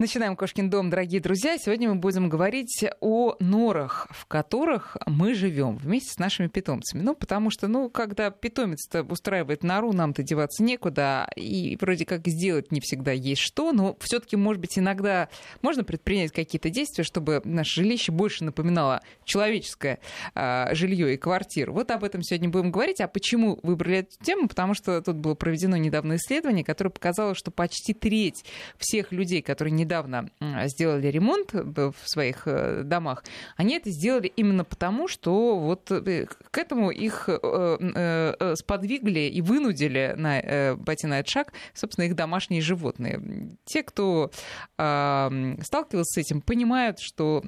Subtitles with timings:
[0.00, 1.58] Начинаем Кошкин дом, дорогие друзья.
[1.58, 7.02] Сегодня мы будем говорить о норах, в которых мы живем вместе с нашими питомцами.
[7.02, 12.70] Ну, потому что, ну, когда питомец-то устраивает нору, нам-то деваться некуда, и вроде как сделать
[12.70, 15.30] не всегда есть что, но все-таки, может быть, иногда
[15.62, 19.98] можно предпринять какие-то действия, чтобы наше жилище больше напоминало человеческое
[20.36, 21.72] э, жилье и квартиру.
[21.72, 23.00] Вот об этом сегодня будем говорить.
[23.00, 24.46] А почему выбрали эту тему?
[24.46, 28.44] Потому что тут было проведено недавно исследование, которое показало, что почти треть
[28.78, 30.28] всех людей, которые не недавно
[30.66, 33.24] сделали ремонт в своих э, домах,
[33.56, 40.14] они это сделали именно потому, что вот э, к этому их э, сподвигли и вынудили
[40.16, 43.56] на, пойти на этот шаг, собственно, их домашние животные.
[43.64, 44.30] Те, кто
[44.74, 47.42] сталкивался с этим, понимают, что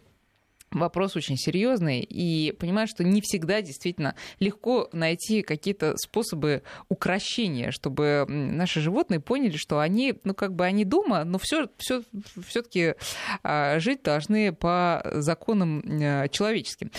[0.70, 8.24] вопрос очень серьезный, и понимаю, что не всегда действительно легко найти какие-то способы укращения, чтобы
[8.28, 12.02] наши животные поняли, что они, ну как бы они дома, но все, все,
[12.46, 12.94] все-таки
[13.42, 16.90] а, жить должны по законам э, человеческим.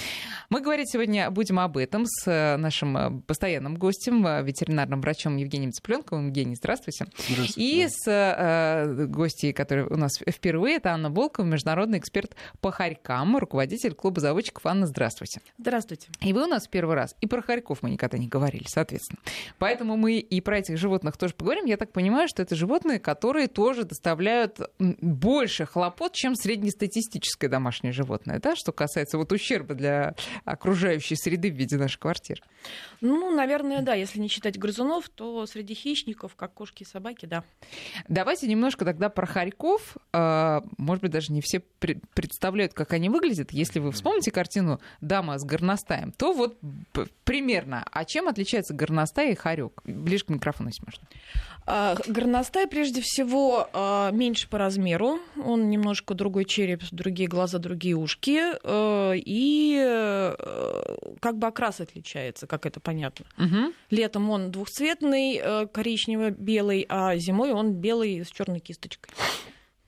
[0.49, 5.71] Мы говорить сегодня будем об этом с э, нашим э, постоянным гостем, ветеринарным врачом Евгением
[5.71, 6.27] Цыпленковым.
[6.27, 7.05] Евгений, здравствуйте.
[7.29, 7.53] Здравствуйте.
[7.57, 13.60] И с гостьей, которые у нас впервые, это Анна Волкова, международный эксперт по хорькам, руководитель
[13.61, 14.65] руководитель клуба заводчиков.
[14.65, 15.39] Анна, здравствуйте.
[15.59, 16.07] Здравствуйте.
[16.21, 17.15] И вы у нас в первый раз.
[17.21, 19.19] И про хорьков мы никогда не говорили, соответственно.
[19.59, 21.65] Поэтому мы и про этих животных тоже поговорим.
[21.65, 28.39] Я так понимаю, что это животные, которые тоже доставляют больше хлопот, чем среднестатистическое домашнее животное,
[28.39, 32.41] да, что касается вот ущерба для окружающей среды в виде нашей квартиры.
[32.99, 33.93] Ну, наверное, да.
[33.93, 37.43] Если не считать грызунов, то среди хищников, как кошки и собаки, да.
[38.07, 39.97] Давайте немножко тогда про хорьков.
[40.13, 43.50] А, может быть, даже не все представляют, как они выглядят.
[43.51, 46.57] Если вы вспомните картину «Дама с горностаем», то вот
[47.23, 47.85] примерно.
[47.91, 49.81] А чем отличается горностай и хорек?
[49.83, 51.07] Ближе к микрофону, если можно.
[51.65, 55.19] А, горностай, прежде всего, а, меньше по размеру.
[55.43, 58.39] Он немножко другой череп, другие глаза, другие ушки.
[58.63, 60.35] А, и
[61.19, 63.25] как бы окрас отличается, как это понятно.
[63.37, 63.73] Угу.
[63.91, 69.13] Летом он двухцветный, коричнево-белый, а зимой он белый с черной кисточкой.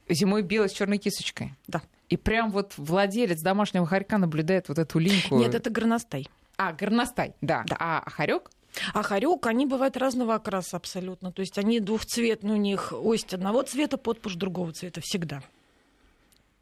[0.09, 1.53] Зимой белый с черной кисточкой?
[1.67, 1.81] Да.
[2.13, 5.39] И прям вот владелец домашнего хорька наблюдает вот эту линьку.
[5.39, 6.29] Нет, это горностай.
[6.57, 7.63] А, горностай, да.
[7.65, 7.75] да.
[7.79, 8.51] А хорек?
[8.93, 11.31] А хорек, они бывают разного окраса абсолютно.
[11.31, 15.41] То есть они двухцветные, у них ось одного цвета, подпуш другого цвета всегда.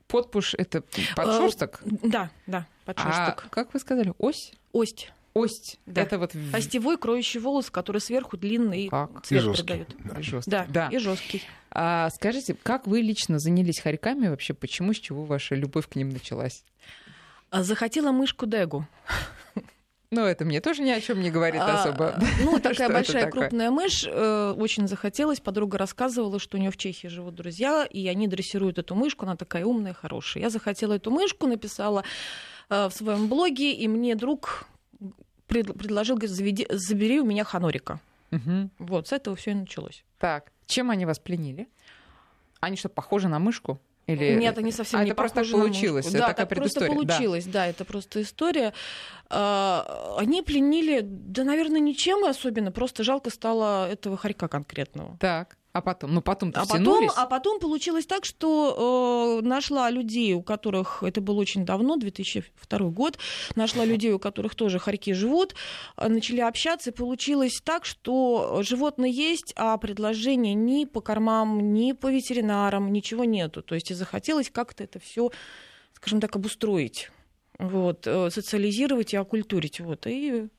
[0.07, 0.83] Подпуш это
[1.17, 1.81] подшерсток?
[1.83, 3.43] Э, да, да, подшерсток.
[3.47, 4.53] А как вы сказали, ось?
[4.71, 5.11] Ось.
[5.33, 5.79] Ость.
[5.85, 6.01] Да.
[6.01, 6.35] Это вот...
[6.51, 9.25] Остевой кроющий волос, который сверху длинный как?
[9.25, 9.95] цвет и придает.
[10.03, 10.51] Да, и жесткий.
[10.51, 11.43] Да, да, и жесткий.
[11.71, 14.53] А, скажите, как вы лично занялись хорьками вообще?
[14.53, 16.65] Почему, с чего ваша любовь к ним началась?
[17.49, 18.87] А, захотела мышку Дегу.
[20.13, 22.19] Ну, это мне тоже ни о чем не говорит а, особо.
[22.43, 24.05] Ну, такая большая крупная мышь.
[24.05, 25.39] Э, очень захотелось.
[25.39, 29.25] Подруга рассказывала, что у нее в Чехии живут друзья, и они дрессируют эту мышку.
[29.25, 30.43] Она такая умная, хорошая.
[30.43, 32.03] Я захотела эту мышку, написала
[32.69, 34.67] э, в своем блоге, и мне друг
[35.51, 37.99] предложил, говорит, заведи, забери у меня ханорика.
[38.31, 38.69] Угу.
[38.79, 40.03] Вот, с этого все и началось.
[40.17, 41.67] Так, чем они вас пленили?
[42.59, 43.79] Они что, похожи на мышку?
[44.07, 44.35] Или...
[44.35, 47.51] Нет, они совсем а не это просто получилось, да, так просто получилось, да.
[47.51, 48.73] да, это просто история.
[49.29, 55.17] А, они пленили, да, наверное, ничем особенно, просто жалко стало этого хорька конкретного.
[55.19, 55.57] Так.
[55.73, 60.43] А потом, ну потом а потом, а потом получилось так, что э, нашла людей, у
[60.43, 63.17] которых это было очень давно, 2002 год,
[63.55, 65.55] нашла людей, у которых тоже хорьки живут,
[65.95, 71.93] э, начали общаться, и получилось так, что животные есть, а предложения ни по кормам, ни
[71.93, 73.61] по ветеринарам, ничего нету.
[73.61, 75.31] То есть и захотелось как-то это все,
[75.93, 77.09] скажем так, обустроить
[77.59, 79.79] вот, э, социализировать и окультурить.
[79.79, 80.49] Вот, и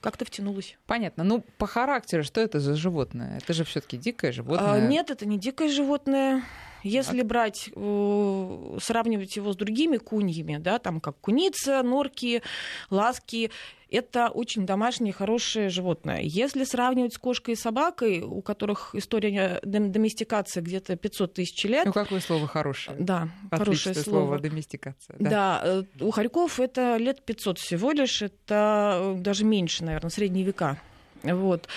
[0.00, 0.76] как-то втянулась.
[0.86, 1.24] Понятно.
[1.24, 3.38] Ну, по характеру, что это за животное?
[3.38, 4.72] Это же все-таки дикое животное.
[4.72, 6.42] А, нет, это не дикое животное.
[6.82, 7.26] Если так.
[7.26, 12.42] брать, э, сравнивать его с другими куньями, да, там как куница, норки,
[12.90, 13.50] ласки,
[13.90, 16.20] это очень домашнее, хорошее животное.
[16.22, 21.86] Если сравнивать с кошкой и собакой, у которых история доместикации где-то 500 тысяч лет...
[21.86, 22.96] Ну, какое слово хорошее?
[22.98, 24.26] Да, Отличное хорошее слово.
[24.26, 25.16] слово доместикация.
[25.18, 25.30] Да.
[25.30, 30.44] да, э, у хорьков это лет 500 всего лишь, это э, даже меньше, наверное, средние
[30.44, 30.78] века.
[31.22, 31.68] Вот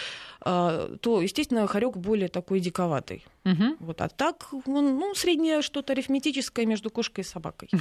[0.42, 3.26] то, естественно, хорек более такой диковатый.
[3.46, 3.78] Угу.
[3.80, 7.70] Вот, а так, он, ну, среднее что-то арифметическое между кошкой и собакой.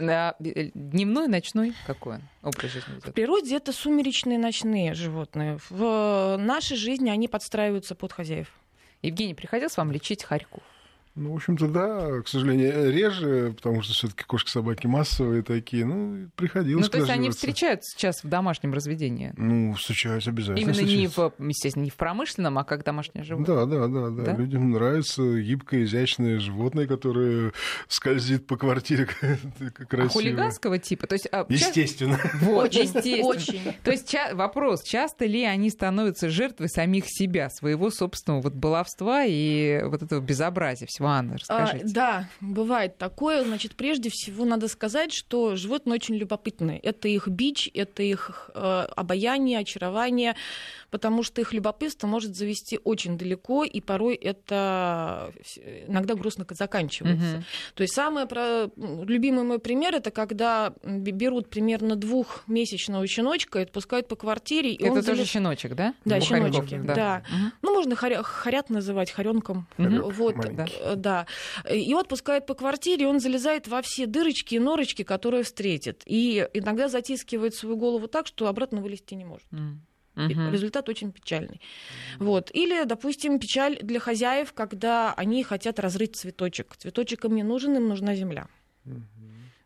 [0.00, 0.32] Э,
[0.74, 5.58] дневной, ночной какой он образ жизни В природе это сумеречные ночные животные.
[5.70, 8.52] В нашей жизни они подстраиваются под хозяев.
[9.02, 10.62] Евгений, приходилось вам лечить хорьков?
[11.18, 15.84] Ну, в общем-то, да, к сожалению, реже, потому что все-таки кошки-собаки массовые такие.
[15.84, 16.84] Ну, приходилось.
[16.86, 19.32] Ну, то есть они встречаются сейчас в домашнем разведении?
[19.36, 20.70] Ну, встречаются обязательно.
[20.70, 23.66] Именно не в, естественно, не в промышленном, а как домашнее животное.
[23.66, 24.22] Да, да, да, да.
[24.24, 24.36] да?
[24.36, 27.52] Людям нравится гибкое, изящное животное, которое
[27.88, 29.06] скользит по квартире
[29.88, 30.04] красиво.
[30.04, 31.08] А хулиганского типа?
[31.08, 32.20] То есть, а, естественно.
[32.34, 33.26] Вот, очень, естественно.
[33.26, 33.60] Очень.
[33.82, 39.24] То есть ча- вопрос, часто ли они становятся жертвой самих себя, своего собственного вот баловства
[39.24, 41.84] и вот этого безобразия всего Анна, расскажите.
[41.84, 43.44] А, да, бывает такое.
[43.44, 46.78] Значит, прежде всего надо сказать, что животные очень любопытные.
[46.78, 50.36] Это их бич, это их э, обаяние, очарование,
[50.90, 55.32] потому что их любопытство может завести очень далеко, и порой это
[55.86, 57.36] иногда грустно заканчивается.
[57.36, 57.44] Угу.
[57.74, 58.70] То есть самый про...
[58.76, 64.72] любимый мой пример это когда берут примерно двухмесячного щеночка и отпускают по квартире.
[64.72, 65.28] И это он тоже залез...
[65.28, 65.94] щеночек, да?
[66.04, 66.94] Да, щеночки, да.
[66.94, 67.22] да.
[67.28, 67.52] Угу.
[67.62, 68.22] Ну, можно хоря...
[68.22, 69.66] хорят называть, хоренком.
[69.78, 70.10] Угу.
[70.10, 70.66] Вот, да
[70.98, 71.26] да.
[71.68, 76.02] Его отпускают по квартире, он залезает во все дырочки и норочки, которые встретит.
[76.06, 79.46] И иногда затискивает свою голову так, что обратно вылезти не может.
[79.52, 80.50] Угу.
[80.50, 81.60] Результат очень печальный.
[82.18, 82.50] Вот.
[82.52, 86.76] Или, допустим, печаль для хозяев, когда они хотят разрыть цветочек.
[86.76, 88.48] Цветочек им не нужен, им нужна земля.
[88.84, 89.17] Угу.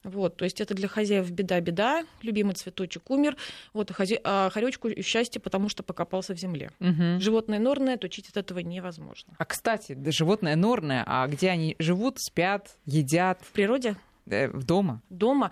[0.04, 3.36] Вот, то есть это для хозяев беда-беда, любимый цветочек умер,
[3.72, 4.16] вот, а, хозя...
[4.24, 6.70] а хоречку счастье, потому что покопался в земле.
[6.80, 7.20] Угу.
[7.20, 9.34] Животное норное, отучить от этого невозможно.
[9.38, 13.40] А, кстати, да, животное норное, а где они живут, спят, едят?
[13.42, 13.96] В природе?
[14.26, 15.02] Э, в дома?
[15.08, 15.50] Дома.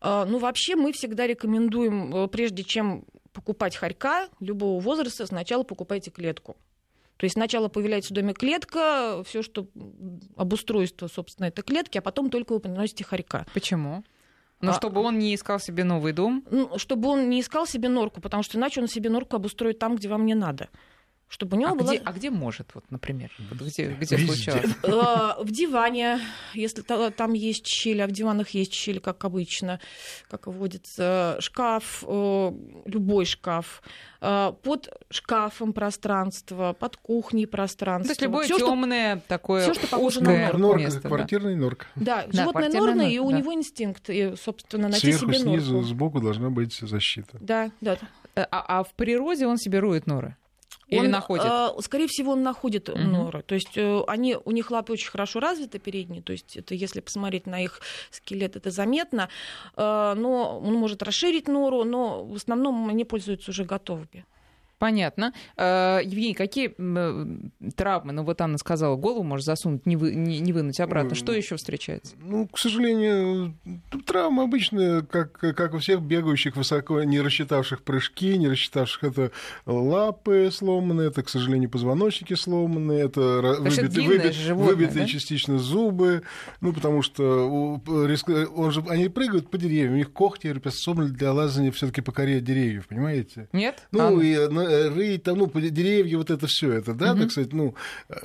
[0.00, 6.10] А, ну, вообще мы всегда рекомендуем, э, прежде чем покупать хорька любого возраста, сначала покупайте
[6.10, 6.56] клетку.
[7.18, 9.66] То есть сначала появляется в доме клетка, все, что
[10.36, 13.44] обустройство, собственно, это клетки, а потом только вы приносите хорька.
[13.52, 14.04] Почему?
[14.60, 16.44] Ну, а, чтобы он не искал себе новый дом?
[16.50, 19.96] Ну, чтобы он не искал себе норку, потому что иначе он себе норку обустроит там,
[19.96, 20.68] где вам не надо
[21.28, 21.92] чтобы у него а была...
[21.94, 23.30] Где, а где может, вот, например?
[23.50, 24.64] Где, где случалось?
[24.82, 26.20] Э, в диване,
[26.54, 29.80] если там есть щели, а в диванах есть щели, как обычно,
[30.30, 31.36] как водится.
[31.40, 32.52] Шкаф, э,
[32.86, 33.82] любой шкаф.
[34.20, 38.06] Э, под шкафом пространство, под кухней пространство.
[38.06, 40.58] То есть любое темное такое Все, что похоже на норку.
[40.58, 41.60] Норка, место, квартирный да.
[41.60, 41.86] норка.
[41.94, 43.38] Да, да животное норное, и у да.
[43.38, 45.60] него инстинкт, и, собственно, найти Сверху, себе норку.
[45.60, 47.36] снизу, сбоку должна быть защита.
[47.40, 47.98] Да, да.
[48.34, 50.36] А, а в природе он себе роет норы?
[50.88, 51.46] Или он, находит?
[51.46, 52.98] Э, скорее всего, он находит угу.
[52.98, 53.42] норы.
[53.42, 56.22] То есть э, они, у них лапы очень хорошо развиты передние.
[56.22, 57.80] То есть это, если посмотреть на их
[58.10, 59.28] скелет, это заметно.
[59.76, 64.24] Э, но он может расширить нору, но в основном они пользуются уже готовыми.
[64.78, 65.32] Понятно.
[65.56, 66.74] Э, Евгений, какие
[67.72, 68.12] травмы?
[68.12, 71.14] Ну, вот Анна сказала, голову может засунуть, не, вы, не, не вынуть обратно.
[71.14, 72.14] Что еще встречается?
[72.20, 73.56] Ну, к сожалению,
[74.06, 79.32] травмы обычные, как, как у всех бегающих высоко, не рассчитавших прыжки, не рассчитавших это
[79.66, 85.08] лапы сломанные, это, к сожалению, позвоночники сломанные, это выбиты, выбит, животное, выбитые да?
[85.08, 86.22] частично зубы,
[86.60, 91.72] ну, потому что он же, они прыгают по деревьям, у них когти приспособлены для лазания
[91.72, 93.48] все таки по коре деревьев, понимаете?
[93.52, 93.82] Нет?
[93.90, 94.22] Ну, Анна.
[94.22, 97.22] и Э, рыть, там, ну, деревья, вот это все это, да, угу.
[97.22, 97.74] так сказать, ну,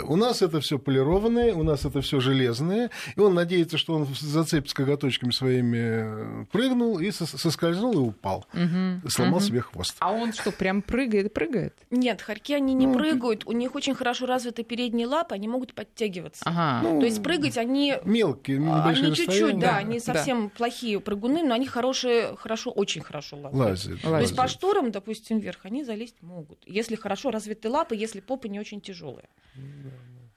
[0.04, 4.08] у нас это все полированное, у нас это все железное, и он надеется, что он
[4.20, 9.10] зацепит с коготочками своими, э, прыгнул и соскользнул и упал, угу.
[9.10, 9.46] сломал угу.
[9.46, 9.96] себе хвост.
[10.00, 11.74] А он что, прям прыгает и прыгает?
[11.92, 15.74] Нет, хорьки, они не ну, прыгают, у них очень хорошо развиты передние лапы, они могут
[15.74, 16.44] подтягиваться.
[16.46, 16.88] Ага.
[16.88, 17.96] Ну, То есть прыгать они...
[18.04, 20.52] Мелкие, Они чуть-чуть, да, они совсем да.
[20.58, 23.56] плохие прыгуны, но они хорошие, хорошо, очень хорошо лазят.
[23.56, 24.02] лазят.
[24.02, 26.60] То есть по шторам, допустим, вверх, они залезть могут могут.
[26.66, 29.30] Если хорошо развиты лапы, если попы не очень тяжелые.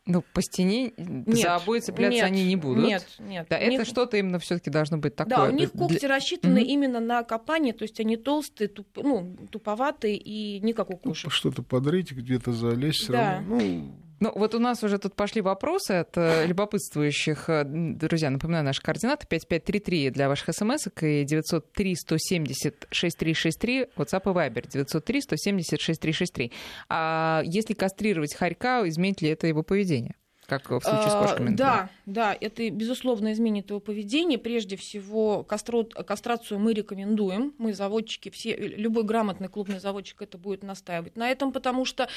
[0.09, 2.87] Ну, по стене нет, за обои цепляться нет, они не будут.
[2.87, 3.49] Нет, нет.
[3.51, 3.87] Да, это них...
[3.87, 5.37] что-то именно все-таки должно быть такое.
[5.37, 6.11] Да, у них когти Для...
[6.11, 6.65] рассчитаны mm-hmm.
[6.65, 8.87] именно на копание, то есть они толстые, туп...
[8.95, 11.25] ну, туповатые и никак укушать.
[11.25, 13.09] Ну, что-то подрыть, где-то залезть.
[13.09, 13.39] Да.
[13.39, 13.57] Равно.
[13.59, 17.51] Ну, ну, вот у нас уже тут пошли вопросы от э, любопытствующих.
[17.51, 24.35] Э, друзья, напоминаю, наши координаты 5533 для ваших смс и 903 170 6363 WhatsApp и
[24.35, 26.53] Viber 903 170 6363.
[26.89, 30.15] А если кастрировать хорька, изменит ли это его поведение?
[30.47, 31.55] Как в случае с а, кошками.
[31.55, 34.39] Да, да, это, безусловно, изменит его поведение.
[34.39, 37.55] Прежде всего, кастрацию мы рекомендуем.
[37.59, 42.09] Мы, заводчики, все, любой грамотный клубный заводчик это будет настаивать на этом, потому что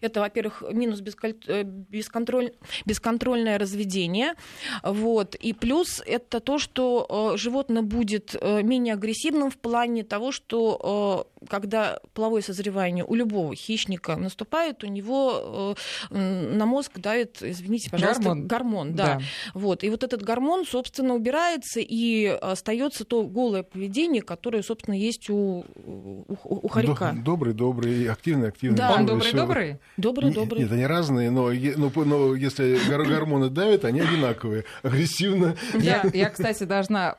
[0.00, 2.52] это, во-первых, минус э, бесконтроль,
[2.84, 4.34] бесконтрольное разведение.
[4.82, 5.34] Вот.
[5.36, 11.26] И плюс это то, что э, животное будет э, менее агрессивным в плане того, что
[11.46, 15.76] когда половое созревание у любого хищника наступает, у него
[16.10, 18.46] э, на мозг давит, извините, пожалуйста, гормон.
[18.46, 19.04] гормон да.
[19.04, 19.20] да.
[19.54, 19.84] Вот.
[19.84, 25.64] И вот этот гормон, собственно, убирается, и остается то голое поведение, которое, собственно, есть у,
[25.84, 27.14] у, у хорька.
[27.24, 28.78] Добрый, добрый, активный, активный.
[28.78, 28.94] Да.
[28.94, 29.78] Он добрый, добрый?
[29.96, 30.62] Добрый, добрый.
[30.62, 34.64] Нет, они разные, но, но, но если гормоны давят, они одинаковые.
[34.82, 35.56] Агрессивно.
[35.74, 37.16] Я, я, кстати, должна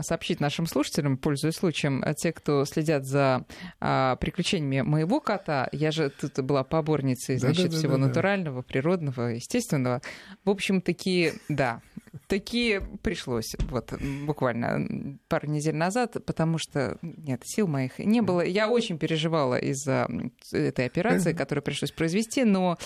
[0.00, 3.44] сообщить нашим слушателям, пользуясь случаем, те, кто следят за
[3.80, 8.62] а, приключениями моего кота, я же тут была поборницей, значит, да, да, всего да, натурального,
[8.62, 10.02] природного, естественного.
[10.44, 11.80] В общем, такие, да,
[12.26, 13.92] такие пришлось, вот,
[14.24, 18.40] буквально пару недель назад, потому что, нет, сил моих не было.
[18.40, 20.08] Я очень переживала из-за
[20.52, 22.78] этой операции, которую пришлось произвести, но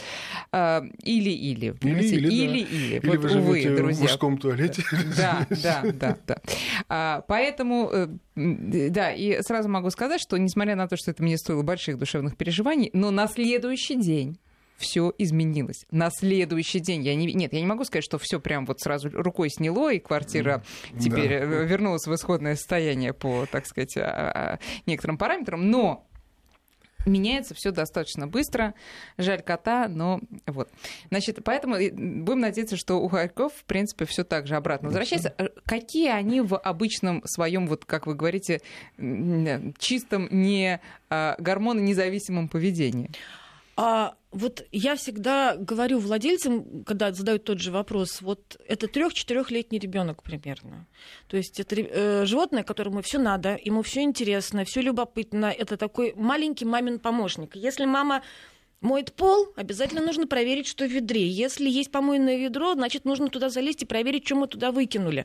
[0.53, 3.11] или-или, или-или, или-или, да.
[3.11, 4.07] вот, вы увы, друзья.
[4.07, 4.83] в мужском туалете.
[5.17, 6.41] Да, да, да, да.
[6.89, 11.39] А, поэтому, э, да, и сразу могу сказать, что, несмотря на то, что это мне
[11.39, 14.39] стоило больших душевных переживаний, но на следующий день
[14.77, 15.87] все изменилось.
[15.91, 17.33] На следующий день я не...
[17.33, 20.63] Нет, я не могу сказать, что все прям вот сразу рукой сняло, и квартира
[21.01, 21.45] теперь да.
[21.45, 26.07] Э, вернулась в исходное состояние по, так сказать, а, а, некоторым параметрам, но
[27.07, 28.75] меняется все достаточно быстро.
[29.19, 30.69] Жаль кота, но вот.
[31.11, 35.35] Значит, поэтому будем надеяться, что у хорьков, в принципе, все так же обратно возвращается.
[35.39, 38.61] Э, какие они в обычном своем, вот как вы говорите,
[39.79, 43.11] чистом, не а, гормоны независимом поведении?
[43.77, 50.23] А вот я всегда говорю владельцам, когда задают тот же вопрос, вот это трех-четырехлетний ребенок
[50.23, 50.87] примерно.
[51.29, 55.47] То есть это э, животное, которому все надо, ему все интересно, все любопытно.
[55.47, 57.57] Это такой маленький мамин помощник.
[57.57, 58.23] Если мама
[58.85, 61.27] моет пол, обязательно нужно проверить, что в ведре.
[61.27, 65.25] Если есть помойное ведро, значит, нужно туда залезть и проверить, что мы туда выкинули.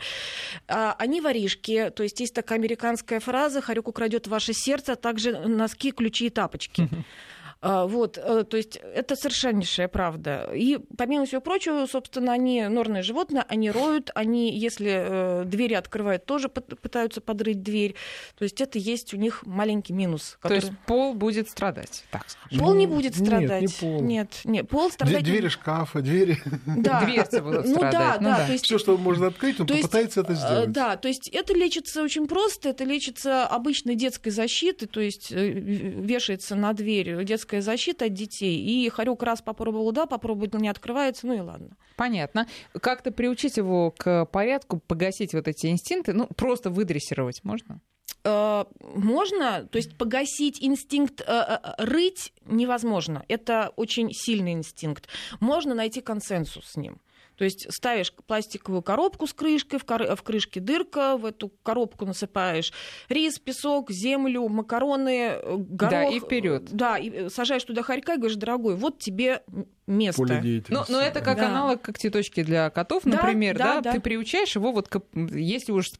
[0.67, 5.37] А, они воришки, то есть есть такая американская фраза «Харек украдет ваше сердце», а также
[5.37, 6.83] носки, ключи и тапочки.
[6.83, 6.95] А,
[7.61, 10.49] вот, э, то есть это совершеннейшая правда.
[10.55, 16.25] И помимо всего прочего, собственно, они норные животные, они роют, они, если э, двери открывают,
[16.25, 17.95] тоже пытаются подрыть дверь.
[18.37, 20.37] То есть это есть у них маленький минус.
[20.39, 20.61] Который...
[20.61, 22.59] То есть пол будет страдать, так скажем.
[22.59, 23.61] Пол не будет страдать.
[23.61, 24.01] Нет, не пол.
[24.01, 25.23] Нет, нет, пол страдать.
[25.23, 26.37] Двери шкафа, двери.
[26.65, 27.01] Да.
[27.05, 27.91] Дверцы будут ну страдать.
[27.91, 28.45] Да, ну, да, да.
[28.45, 28.65] То есть...
[28.65, 30.71] Все, что можно открыть, он то попытается есть, это э, сделать.
[30.71, 36.55] Да, то есть это лечится очень просто, это лечится обычной детской защитой, то есть вешается
[36.55, 38.59] на дверь детская родительская защита от детей.
[38.59, 41.75] И Харек раз попробовал, да, попробовал, не открывается, ну и ладно.
[41.95, 42.47] Понятно.
[42.81, 47.81] Как-то приучить его к порядку, погасить вот эти инстинкты, ну, просто выдрессировать можно?
[48.23, 48.65] Э,
[48.95, 53.23] можно, то есть погасить инстинкт э, э, рыть невозможно.
[53.27, 55.07] Это очень сильный инстинкт.
[55.39, 56.99] Можно найти консенсус с ним.
[57.39, 60.13] То есть ставишь пластиковую коробку с крышкой, в, кор...
[60.13, 62.73] в крышке дырка, в эту коробку насыпаешь
[63.07, 65.91] рис, песок, землю, макароны, э, горох.
[65.91, 66.67] Да, и вперед.
[66.69, 69.41] Да, и э, сажаешь туда хорька и говоришь, дорогой, вот тебе
[69.87, 70.43] место.
[70.67, 71.47] Но, но это как да.
[71.47, 73.93] аналог когтеточки для котов, например, да, да, да?
[73.93, 75.91] Ты приучаешь его, вот если уж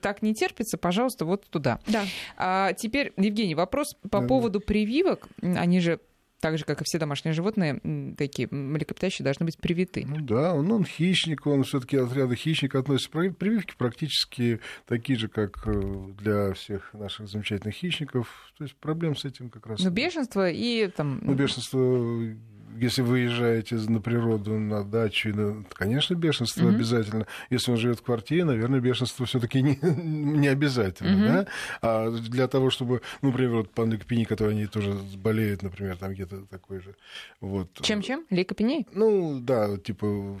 [0.00, 1.80] так не терпится, пожалуйста, вот туда.
[1.86, 2.04] Да.
[2.38, 5.28] А теперь, Евгений, вопрос по да, поводу прививок.
[5.42, 6.00] Они же
[6.40, 7.80] так же, как и все домашние животные,
[8.16, 10.04] такие млекопитающие должны быть привиты.
[10.06, 13.10] Ну да, он, он хищник, он все-таки от ряда хищника относится.
[13.10, 18.52] Прививки практически такие же, как э, для всех наших замечательных хищников.
[18.56, 19.80] То есть проблем с этим как раз.
[19.80, 21.20] Ну, бешенство и там.
[21.22, 21.78] Ну, бешенство
[22.80, 26.74] если вы выезжаете на природу, на дачу, ну, конечно, бешенство mm-hmm.
[26.74, 27.26] обязательно.
[27.50, 31.08] Если он живет в квартире, наверное, бешенство все-таки не, не обязательно.
[31.08, 31.32] Mm-hmm.
[31.32, 31.46] Да?
[31.82, 36.12] А для того, чтобы, ну, например, вот по лейкопении, которые они тоже болеют, например, там
[36.12, 36.94] где-то такой же.
[37.40, 37.70] Вот.
[37.82, 38.26] Чем-чем?
[38.30, 38.84] Лейкопения?
[38.92, 40.40] Ну, да, типа, ну,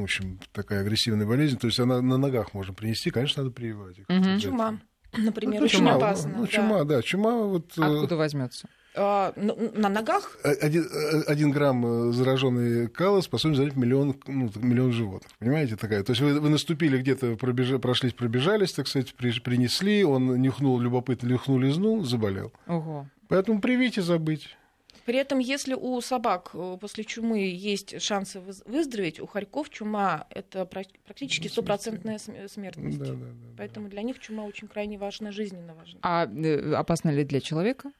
[0.00, 1.58] в общем, такая агрессивная болезнь.
[1.58, 3.98] То есть она на ногах можно принести, конечно, надо прививать.
[4.08, 4.40] Mm-hmm.
[4.40, 4.78] Чума
[5.18, 6.34] например, ну, очень чума, опасно.
[6.36, 7.72] Ну, чума, да, чума вот...
[7.78, 8.68] Э, Откуда возьмется?
[8.96, 10.38] А, на ногах?
[10.42, 15.30] Один, э, один грамм э, зараженной кала способен заразить миллион, ну, миллион животных.
[15.38, 16.02] Понимаете, такая?
[16.02, 17.78] То есть вы, вы наступили где-то, пробеж...
[17.80, 22.52] прошлись, пробежались, так сказать, принесли, он нюхнул, любопытно нюхнул, лизнул, заболел.
[22.66, 23.06] Ого.
[23.28, 24.56] Поэтому привить и забыть.
[25.04, 30.64] При этом, если у собак э, после чумы есть шансы выздороветь, у хорьков чума это
[30.64, 32.98] практически стопроцентная смертность.
[32.98, 33.26] Да, да, да,
[33.56, 36.00] Поэтому для них чума очень крайне важна, жизненно важна.
[36.02, 36.28] А
[36.76, 37.92] опасно ли для человека?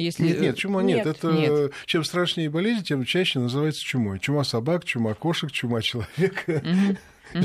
[0.00, 0.26] Если...
[0.28, 1.04] Нет, нет, чума нет.
[1.04, 1.16] нет.
[1.16, 1.72] Это нет.
[1.86, 4.18] чем страшнее болезнь, тем чаще называется чумой.
[4.18, 6.62] Чума собак, чума кошек, чума человека.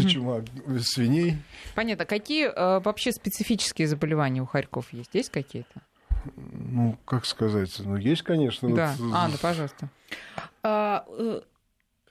[0.10, 0.44] Чума
[0.82, 1.38] свиней.
[1.76, 2.06] Понятно.
[2.06, 5.12] Какие э, вообще специфические заболевания у хорьков есть?
[5.14, 5.82] Есть какие-то?
[6.36, 7.72] Ну, как сказать?
[7.80, 8.74] Ну, есть, конечно.
[8.74, 8.96] Да.
[8.98, 9.14] Вот...
[9.14, 9.90] А, ну, пожалуйста.
[10.64, 11.42] А, э,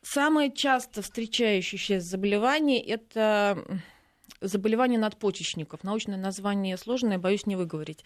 [0.02, 3.80] самое часто встречающееся заболевание– это
[4.40, 5.82] заболевание надпочечников.
[5.82, 8.04] Научное название сложное, боюсь не выговорить.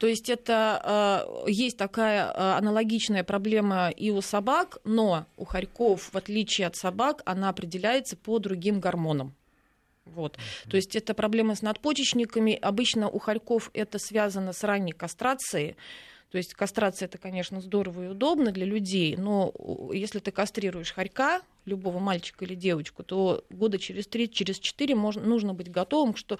[0.00, 6.14] То есть это э, есть такая э, аналогичная проблема и у собак, но у хорьков,
[6.14, 9.34] в отличие от собак, она определяется по другим гормонам.
[10.06, 10.38] Вот.
[10.70, 12.54] То есть это проблема с надпочечниками.
[12.54, 15.76] Обычно у хорьков это связано с ранней кастрацией.
[16.30, 19.52] То есть кастрация это, конечно, здорово и удобно для людей, но
[19.92, 25.22] если ты кастрируешь хорька, любого мальчика или девочку, то года через три, через четыре можно,
[25.22, 26.38] нужно быть готовым, что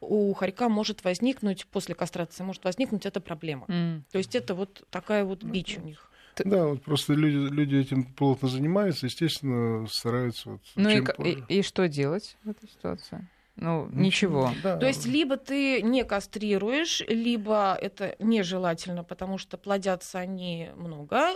[0.00, 3.66] у хорька может возникнуть, после кастрации может возникнуть эта проблема.
[3.66, 4.02] Mm.
[4.10, 6.10] То есть это вот такая вот бич у них.
[6.44, 10.50] Да, вот просто люди, люди этим плотно занимаются, естественно, стараются.
[10.50, 13.28] Вот, ну и, и, и что делать в этой ситуации?
[13.60, 14.52] Ну, ничего.
[14.62, 14.78] Да.
[14.78, 21.32] То есть либо ты не кастрируешь, либо это нежелательно, потому что плодятся они много,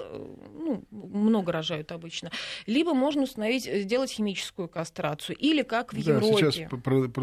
[0.54, 2.30] ну, много рожают обычно,
[2.66, 6.50] либо можно установить, сделать химическую кастрацию, или как в да, Европе.
[6.50, 7.22] сейчас про, про,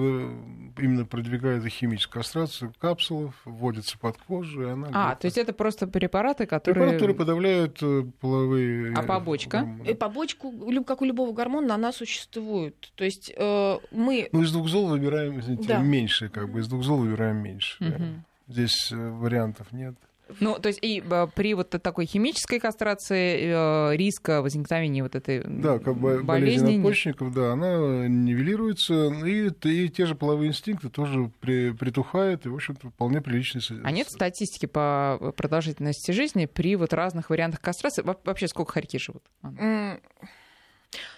[0.77, 4.89] именно продвигают химическую кастрацию капсулов, вводится под кожу, и она...
[4.93, 6.75] А, то есть это просто препараты, которые...
[6.75, 8.93] Препараты, которые подавляют э, половые...
[8.95, 9.61] А побочка?
[9.61, 9.89] Гормоны.
[9.89, 10.53] И побочку,
[10.85, 12.91] как у любого гормона, она существует.
[12.95, 14.29] То есть э, мы...
[14.31, 15.79] Ну, из двух зол выбираем, извините, да.
[15.79, 17.83] меньше, как бы из двух зол выбираем меньше.
[17.83, 17.97] Угу.
[17.97, 18.05] Да.
[18.47, 19.95] Здесь э, вариантов нет.
[20.39, 25.43] Ну, то есть и э, при вот такой химической кастрации э, риска возникновения вот этой
[25.43, 31.31] да, как бы болезни надпочечников, да, она нивелируется, и, и те же половые инстинкты тоже
[31.39, 33.61] при, притухают, и, в общем-то, вполне приличные.
[33.83, 38.03] А нет статистики по продолжительности жизни при вот разных вариантах кастрации?
[38.03, 39.23] Вообще сколько хорьки живут?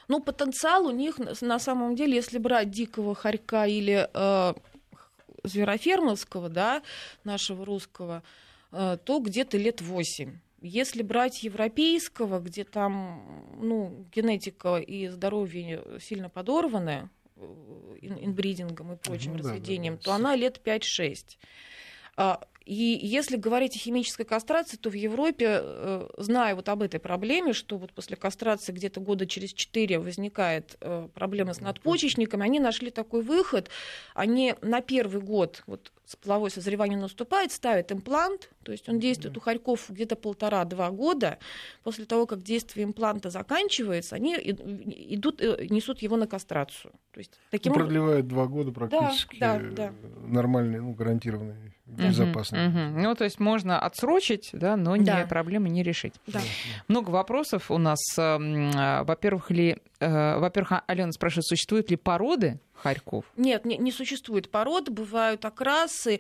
[0.08, 4.54] Ну, потенциал у них на самом деле, если брать дикого хорька или э,
[5.44, 6.82] зверофермовского, да,
[7.24, 8.24] нашего русского,
[8.72, 10.40] э, то где-то лет 8.
[10.62, 17.46] Если брать европейского, где там ну, генетика и здоровье сильно подорваны э,
[18.02, 21.38] инбридингом и прочим ну, разведением, да, да, то она лет 5-6.
[22.66, 27.52] И если говорить о химической кастрации, то в Европе, э, зная вот об этой проблеме,
[27.52, 32.90] что вот после кастрации где-то года через 4 возникает э, проблема с надпочечниками, они нашли
[32.90, 33.70] такой выход.
[34.14, 35.92] Они на первый год, вот
[36.24, 41.40] половое созревание наступает, ставят имплант, то есть он действует у хорьков где-то полтора-два года.
[41.84, 46.94] После того, как действие импланта заканчивается, они идут, э, несут его на кастрацию.
[47.12, 49.94] То есть, таким Продлевают два года практически да, да, да.
[50.28, 52.68] нормальный, ну, гарантированный безопасный.
[52.68, 53.00] Угу, угу.
[53.02, 55.22] Ну, то есть можно отсрочить, да, но да.
[55.22, 56.14] Не, проблемы не решить.
[56.28, 56.40] Да.
[56.88, 58.00] Много вопросов у нас.
[58.18, 63.26] Э, во-первых, ли, э, во-первых, Алена спрашивает, существуют ли породы хорьков?
[63.38, 66.20] Нет, не, не существует пород, бывают окрасы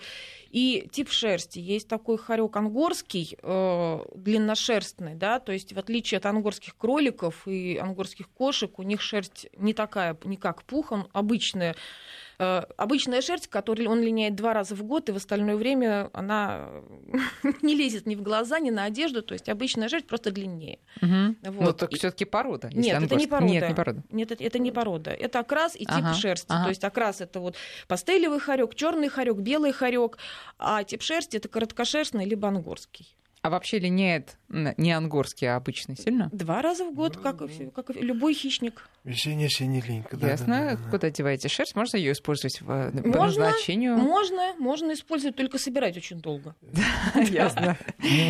[0.49, 1.59] и тип шерсти.
[1.59, 7.77] Есть такой хорек ангорский, э, длинношерстный, да, то есть в отличие от ангорских кроликов и
[7.77, 11.75] ангорских кошек, у них шерсть не такая, не как пух, он обычная
[12.37, 16.69] обычная шерсть, которую он линяет два раза в год, и в остальное время она
[17.61, 19.21] не лезет ни в глаза, ни на одежду.
[19.21, 20.79] То есть обычная шерсть просто длиннее.
[21.01, 21.51] Угу.
[21.51, 21.65] Вот.
[21.65, 22.69] Но так все-таки порода.
[22.73, 23.51] Нет, это не порода.
[23.51, 24.03] Нет, не порода.
[24.11, 25.11] Нет, это, это не порода.
[25.11, 26.47] Это окрас и тип ага, шерсти.
[26.49, 26.63] Ага.
[26.63, 27.55] То есть окрас это вот
[27.87, 30.17] пастелевый хорек, черный хорек, белый хорек,
[30.57, 33.15] а тип шерсти это короткошерстный либо ангорский.
[33.43, 36.29] А вообще линяет не ангорский, а обычный сильно?
[36.31, 37.39] Два раза в год, как,
[37.75, 38.87] как любой хищник.
[39.03, 40.29] Весенняя синелинка, да.
[40.29, 40.47] Ясно.
[40.47, 40.89] Да, да, да.
[40.89, 41.75] Куда деваете шерсть?
[41.75, 43.97] Можно ее использовать в, э, по можно, назначению?
[43.97, 46.55] Можно, можно использовать, только собирать очень долго.
[47.15, 47.77] Ясно.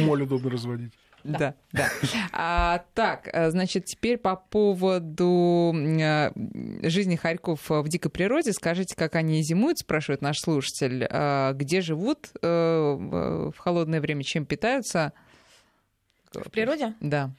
[0.01, 0.93] Моль удобно разводить.
[1.23, 1.89] Да, да.
[2.31, 6.31] А, так, э, значит, теперь по поводу э,
[6.83, 8.53] жизни хорьков в дикой природе.
[8.53, 11.07] Скажите, как они зимуют, спрашивает наш слушатель.
[11.09, 15.13] А, где живут э, в холодное время, чем питаются?
[16.33, 16.95] В природе?
[16.99, 17.31] Да.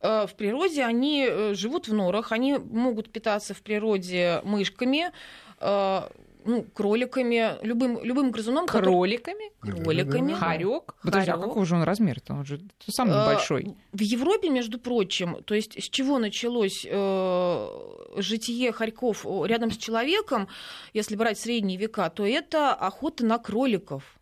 [0.00, 5.10] В природе они живут в норах, они могут питаться в природе мышками,
[6.48, 8.66] ну, кроликами, любым, любым грызуном.
[8.66, 9.50] Кроликами?
[9.60, 9.84] Который...
[9.84, 10.32] Кроликами.
[10.32, 10.94] Хорек?
[11.02, 12.32] Подожди, а какого же он размер-то?
[12.32, 13.76] Он же самый а, большой.
[13.92, 17.68] В Европе, между прочим, то есть с чего началось э,
[18.16, 20.48] житие хорьков рядом с человеком,
[20.94, 24.18] если брать средние века, то это охота на кроликов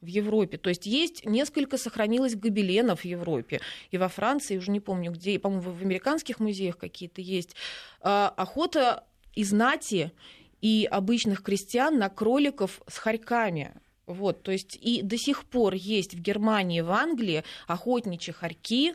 [0.00, 0.56] в Европе.
[0.56, 3.60] То есть есть несколько сохранилось гобеленов в Европе.
[3.90, 7.54] И во Франции, уже не помню где, и, по-моему, в американских музеях какие-то есть.
[8.00, 10.12] Э, охота и знати
[10.60, 13.74] и обычных крестьян на кроликов с хорьками.
[14.06, 18.94] Вот, то есть и до сих пор есть в Германии, в Англии охотничьи хорьки,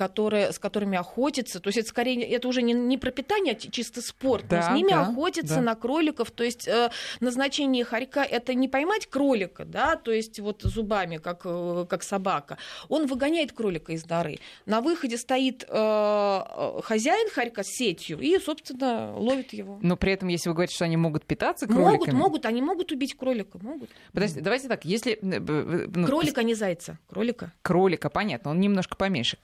[0.00, 1.60] которые, с которыми охотятся.
[1.60, 4.46] То есть это скорее это уже не, не про питание, а чисто спорт.
[4.48, 5.60] Да, но с ними да, охотятся да.
[5.60, 6.30] на кроликов.
[6.30, 11.42] То есть э, назначение хорька это не поймать кролика, да, то есть вот зубами, как,
[11.44, 12.56] э, как собака.
[12.88, 14.38] Он выгоняет кролика из норы.
[14.64, 19.78] На выходе стоит э, э, хозяин хорька с сетью и, собственно, ловит его.
[19.82, 22.16] Но при этом, если вы говорите, что они могут питаться Могут, кроликами...
[22.16, 23.90] могут, они могут убить кролика, могут.
[24.14, 25.18] Подождите, давайте так, если...
[25.20, 26.98] э, ну, Кролика, не зайца.
[27.10, 27.52] Кролика.
[27.60, 29.36] кролика, понятно, он немножко поменьше.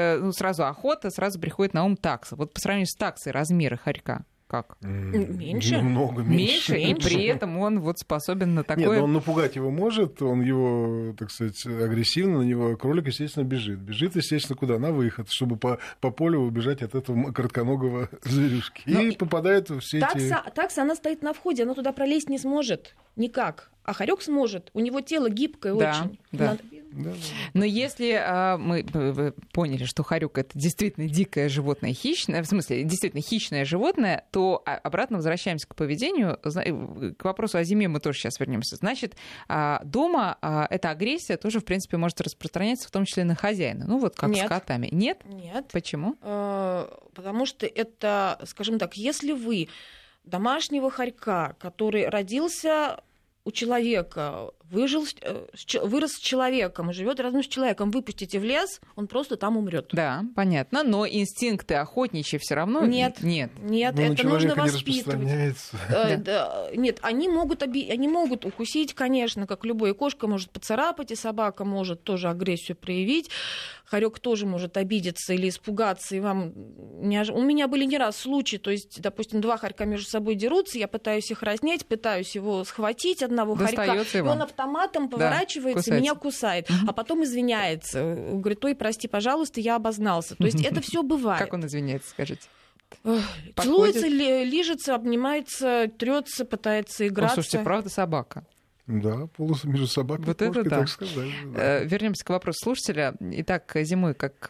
[0.00, 2.36] Э, ну, сразу охота, сразу приходит на ум такса.
[2.36, 4.76] Вот по сравнению с таксой размеры хорька как?
[4.80, 5.76] Меньше.
[5.76, 6.90] Немного Меньше, меньше.
[6.90, 8.98] и при этом он вот способен на Нет, такое...
[8.98, 13.78] но он напугать его может, он его, так сказать, агрессивно на него, кролик, естественно, бежит.
[13.78, 14.78] Бежит, естественно, куда?
[14.80, 18.82] На выход, чтобы по, по полю убежать от этого коротконогого зверюшки.
[18.86, 20.06] Но И попадает в все эти...
[20.06, 22.96] Такса, такса, она стоит на входе, она туда пролезть не сможет.
[23.14, 23.70] Никак.
[23.84, 24.70] А хорек сможет.
[24.74, 26.18] У него тело гибкое Да, очень.
[26.32, 26.44] да.
[26.46, 27.12] Надо- Да,
[27.54, 28.84] Но если а, мы
[29.52, 34.76] поняли, что хорюк это действительно дикое животное, хищное, в смысле, действительно хищное животное, то а,
[34.76, 36.38] обратно возвращаемся к поведению.
[36.42, 38.76] Э, К вопросу о зиме мы тоже сейчас вернемся.
[38.76, 39.16] Значит,
[39.48, 43.84] а, дома а, эта агрессия тоже, в принципе, может распространяться, в том числе на хозяина.
[43.86, 44.46] Ну, вот как Нет.
[44.46, 44.88] с котами.
[44.90, 45.20] Нет?
[45.24, 45.68] Нет.
[45.72, 46.16] Почему?
[46.22, 49.68] Э, Потому что это, скажем так, если вы
[50.24, 53.02] домашнего хорька, который родился
[53.44, 55.46] у человека, выжил, э,
[55.82, 59.88] вырос с человеком и живет рядом с человеком, выпустите в лес, он просто там умрет.
[59.92, 60.82] Да, понятно.
[60.82, 63.22] Но инстинкты охотничьи все равно Нет.
[63.22, 63.50] нет.
[63.60, 65.58] Нет, Ну, это нужно не воспитывать.
[65.88, 69.90] Э, да, Нет, они могут, оби- они могут укусить, конечно, как любой.
[69.90, 73.30] И кошка может поцарапать, и собака может тоже агрессию проявить.
[73.84, 76.14] Хорек тоже может обидеться или испугаться.
[76.14, 76.52] И вам
[77.02, 80.78] неож- У меня были не раз случаи, то есть, допустим, два хорька между собой дерутся,
[80.78, 86.00] я пытаюсь их разнять, пытаюсь его схватить, одного хорька, Достаётся и он автоматом поворачивается кусается.
[86.00, 88.14] меня кусает, а потом извиняется.
[88.32, 90.36] Говорит, ой, прости, пожалуйста, я обознался.
[90.36, 91.40] То есть это все бывает.
[91.42, 92.42] Как он извиняется, скажите?
[93.02, 93.62] Подходит?
[93.62, 97.34] Целуется, ли- лижется, обнимается, трется, пытается О, играться.
[97.34, 98.44] слушайте, правда собака.
[98.86, 100.78] Да, полос между собакой Вот и это да.
[100.80, 101.28] так сказать.
[101.54, 101.78] да.
[101.80, 103.14] Э, Вернемся к вопросу слушателя.
[103.20, 104.48] Итак, зимой как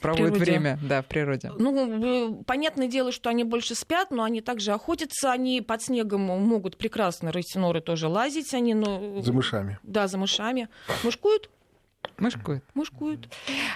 [0.00, 0.50] проводит природе.
[0.52, 1.52] время да, в природе?
[1.58, 6.76] Ну, понятное дело, что они больше спят, но они также охотятся, они под снегом могут
[6.76, 9.78] прекрасно, растеноры тоже лазить, они, ну, За мышами.
[9.82, 10.68] да, за мышами.
[11.02, 11.50] Мышкуют?
[12.18, 12.64] Мышкует.
[12.74, 13.28] Мышкуют.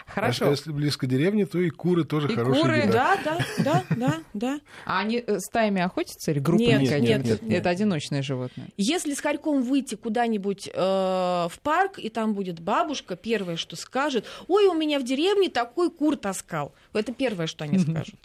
[0.07, 0.49] Хорошо.
[0.49, 2.63] А если близко деревни, то и куры тоже И хорошие.
[2.63, 3.17] куры, еда.
[3.25, 4.61] Да, да, да, да, да.
[4.85, 7.61] А они э, стаями охотятся или группами Нет, нет, нет, нет.
[7.61, 8.69] Это одиночное животное.
[8.77, 14.27] Если с хорьком выйти куда-нибудь э, в парк, и там будет бабушка, первое, что скажет,
[14.49, 16.75] ой, у меня в деревне такой кур таскал.
[16.93, 18.17] Это первое, что они скажут.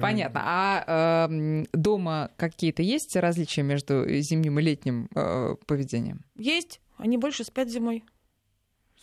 [0.00, 0.40] Понятно.
[0.44, 6.24] А эм, дома какие-то есть различия между зимним и летним э, поведением?
[6.36, 8.02] Есть, они больше спят зимой.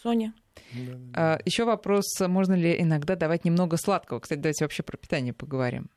[0.02, 0.34] Соня.
[0.74, 1.40] Да, да.
[1.46, 4.20] Еще вопрос, можно ли иногда давать немного сладкого?
[4.20, 5.90] Кстати, давайте вообще про питание поговорим.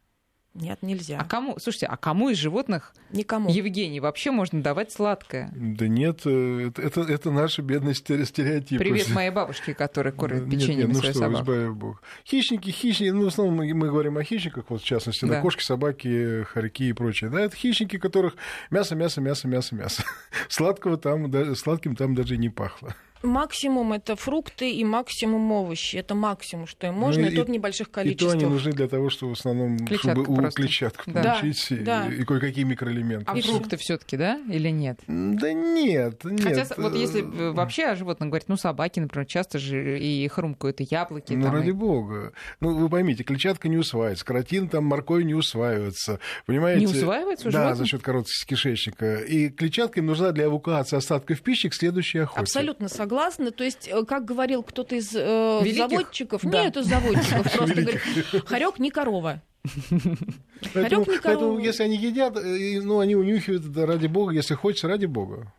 [0.54, 1.18] Нет, нельзя.
[1.18, 3.48] А кому, слушайте, а кому из животных, Никому.
[3.50, 5.50] Евгений, вообще можно давать сладкое?
[5.54, 8.84] Да нет, э, это, это, это наши бедные стере- стереотипы.
[8.84, 11.42] Привет моей бабушке, которая кормит Нет, печеньем нет, ну свою что, собаку.
[11.44, 12.02] избави бог.
[12.26, 15.36] Хищники, хищники, ну, в основном мы, мы говорим о хищниках, вот в частности, да.
[15.36, 15.40] Да.
[15.40, 17.30] кошки, собаки, хорьки и прочее.
[17.30, 18.34] Да, это хищники, которых
[18.70, 20.04] мясо, мясо, мясо, мясо, мясо.
[20.50, 22.94] Сладкого там, да, сладким там даже и не пахло.
[23.22, 25.96] Максимум это фрукты и максимум овощи.
[25.96, 28.34] Это максимум, что им можно, Ну, и, и- то в небольших И то количествах.
[28.34, 30.62] они нужны для того, чтобы в основном, Клетчатка чтобы у просто.
[30.62, 31.22] клетчатку Да.
[31.40, 32.06] получить и- Да.
[32.08, 33.24] и, кое-какие микроэлементы.
[33.28, 34.98] А И фрукты все-таки, да, или нет?
[35.06, 36.42] Да нет, нет.
[36.42, 40.80] Хотя вот если э, вообще о животных говорить, ну, собаки, например, часто же и хрумкают,
[40.80, 41.32] и яблоки.
[41.34, 42.32] Ну, там, ради и- бога.
[42.60, 46.18] Ну, вы поймите, клетчатка не усваивается, каротин, там, морковь не усваивается.
[46.46, 46.80] Понимаете?
[46.80, 47.78] Не усваивается у Да, животных?
[47.78, 49.16] за счет короткости кишечника.
[49.16, 52.40] И клетчатка им нужна для эвакуации остатков пищи к следующей охоте.
[52.40, 53.11] Абсолютно согласна.
[53.56, 55.76] То есть, э, как говорил кто-то из э, Великих?
[55.90, 56.62] заводчиков, Да.
[56.64, 58.00] нет, из заводчиков, просто говорит,
[58.46, 59.40] хорек не корова.
[60.74, 61.58] Поэтому, Хорек не поэтому корова.
[61.60, 65.52] если они едят, э, ну, они унюхивают, да, ради бога, если хочется, ради бога.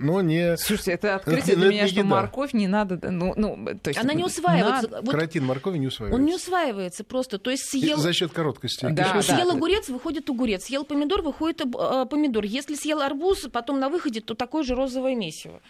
[0.00, 0.56] Но не...
[0.58, 2.08] Слушайте, это открытие Это- для меня, что еда.
[2.08, 3.98] морковь не надо, да, ну, ну, то есть...
[3.98, 4.88] Она не усваивается.
[4.88, 5.02] надо.
[5.02, 6.20] Вот Каротин моркови не усваивается.
[6.20, 7.38] он не усваивается просто.
[7.40, 7.98] То есть И съел...
[7.98, 8.86] За счет короткости.
[8.92, 9.22] Да, кишечника.
[9.42, 10.66] Съел огурец, выходит огурец.
[10.66, 12.44] Съел помидор, выходит э, помидор.
[12.44, 15.60] Если съел арбуз, потом на выходе, то такое же розовое месиво.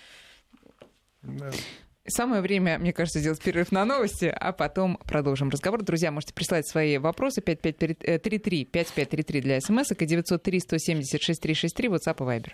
[1.29, 1.51] Да.
[2.07, 5.83] Самое время, мне кажется, сделать перерыв на новости, а потом продолжим разговор.
[5.83, 12.39] Друзья, можете прислать свои вопросы 5533 5533 для смс и 903 170 6363 WhatsApp и
[12.39, 12.53] Viber.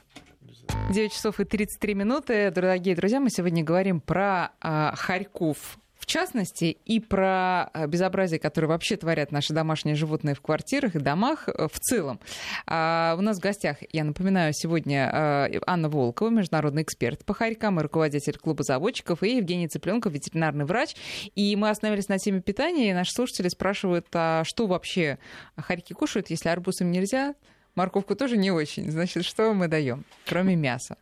[0.90, 2.50] 9 часов и 33 минуты.
[2.50, 8.66] Дорогие друзья, мы сегодня говорим про а, хорьков в частности и про э, безобразие, которое
[8.66, 12.20] вообще творят наши домашние животные в квартирах и домах э, в целом.
[12.66, 15.10] А, у нас в гостях, я напоминаю, сегодня
[15.50, 20.66] э, Анна Волкова, международный эксперт по хорькам и руководитель клуба заводчиков, и Евгений Цыпленков, ветеринарный
[20.66, 20.94] врач.
[21.34, 25.18] И мы остановились на теме питания, и наши слушатели спрашивают, а что вообще
[25.56, 27.34] хорьки кушают, если арбуз им нельзя?
[27.76, 28.90] Морковку тоже не очень.
[28.90, 30.98] Значит, что мы даем, кроме мяса?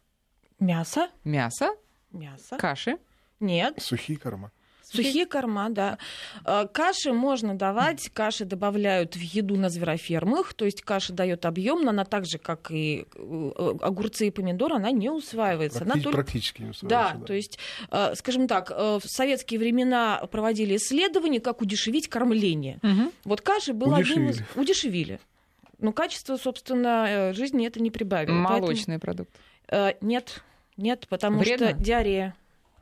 [0.60, 1.08] Мясо?
[1.24, 1.70] Мясо,
[2.12, 2.56] Мясо.
[2.56, 2.98] каши.
[3.40, 3.74] Нет.
[3.82, 4.52] Сухие корма.
[4.94, 5.98] Сухие корма, да.
[6.44, 11.82] Э, Каши можно давать, каши добавляют в еду на зверофермах, то есть каша дает объем,
[11.82, 15.82] но она так же, как и э, огурцы и помидоры, она не усваивается.
[15.82, 17.58] Она Практи- только- Практически не Да, усваивается, то есть,
[17.90, 22.78] э, скажем так, э, в советские времена проводили исследования, как удешевить кормление.
[22.82, 23.12] Мгм.
[23.24, 24.36] Вот каши был одним из...
[24.56, 24.60] Удешевили.
[24.60, 25.20] Удешевили.
[25.78, 28.36] Но качество, собственно, э, жизни это не прибавило.
[28.46, 29.30] Поэтому, Молочный продукт.
[29.68, 30.42] э, нет,
[30.76, 31.70] нет, потому Вредно?
[31.70, 32.34] что диарея.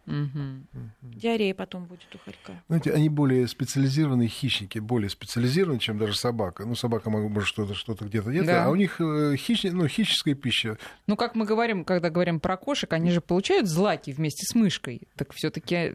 [0.07, 0.67] Мгм.
[1.03, 2.61] Диарея потом будет у хорька.
[2.69, 6.65] Знаете, они более специализированные хищники, более специализированы, чем даже собака.
[6.65, 8.65] Ну, собака может что-то что-то где-то где-то, Да.
[8.67, 10.79] а у них э, хищни- ну, хищническая пища.
[11.07, 15.03] Ну, как мы говорим, когда говорим про кошек, они же получают злаки вместе с мышкой.
[15.17, 15.95] Так все-таки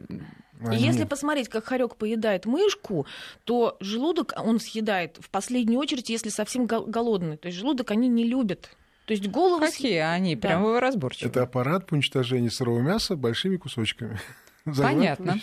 [0.58, 3.06] И Они- если посмотреть, как хорек поедает мышку,
[3.44, 7.36] то желудок он съедает в последнюю очередь, если совсем гол- голодный.
[7.36, 8.70] То есть желудок они не любят.
[9.06, 9.60] То есть голову...
[9.60, 10.48] какие они Да.
[10.48, 11.30] прям разборчивые.
[11.30, 14.18] Это аппарат по уничтожению сырого мяса большими кусочками.
[14.76, 15.38] Понятно.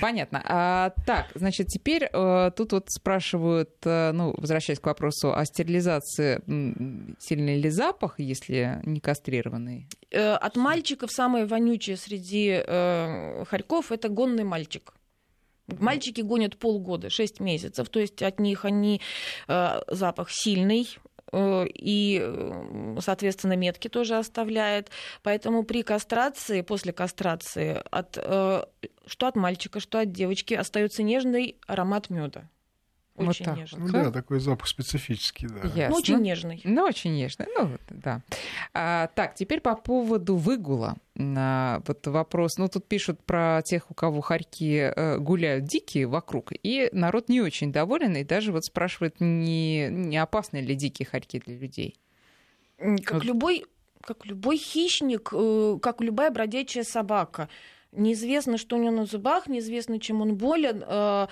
[0.00, 0.42] Понятно.
[0.46, 6.40] А, так, значит, теперь э, тут вот спрашивают, э, ну, возвращаясь к вопросу о стерилизации,
[7.20, 9.86] сильный ли запах, если не кастрированный?
[10.10, 14.94] Э, От мальчиков самое вонючее среди э, хорьков это гонный мальчик.
[15.66, 19.00] Мальчики гонят полгода, 6 месяцев, то есть от них они
[19.48, 20.88] э, запах сильный,
[21.34, 24.90] и, э, соответственно, метки тоже оставляет.
[25.22, 28.64] Поэтому при кастрации, после кастрации, от, э,
[29.06, 32.48] что от мальчика, что от девочки, остается нежный аромат меда.
[33.16, 33.80] Вот Очень так нежный.
[33.80, 35.68] Ну да, такой запах специфический, да.
[35.68, 35.88] Ясно.
[35.90, 36.60] Ну, очень нежный.
[36.64, 37.46] Ну, очень нежно.
[37.56, 38.22] Ну, вот, да.
[38.72, 40.96] А, так, теперь по поводу выгула.
[41.16, 42.58] А, вот вопрос.
[42.58, 46.52] Ну, тут пишут про тех, у кого хорьки э, гуляют дикие вокруг.
[46.60, 48.16] И народ не очень доволен.
[48.16, 51.96] И даже вот спрашивает, не, не опасны ли дикие хорьки для людей.
[52.78, 53.24] Как Вот.
[53.24, 53.64] любой,
[54.00, 57.48] как любой хищник, э, как любая бродячая собака.
[57.94, 60.82] Неизвестно, что у него на зубах, неизвестно, чем он болен.
[60.86, 61.26] э,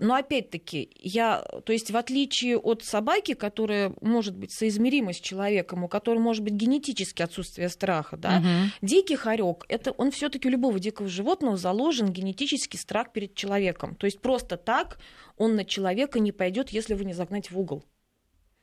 [0.00, 5.84] Но опять-таки, я, то есть в отличие от собаки, которая может быть соизмерима с человеком,
[5.84, 8.72] у которой может быть генетически отсутствие страха, да, Мгм.
[8.82, 13.94] Дикий хорек, это он все-таки у любого дикого животного заложен генетический страх перед человеком.
[13.94, 14.98] То есть просто так
[15.36, 17.84] он на человека не пойдет, если его не загнать в угол.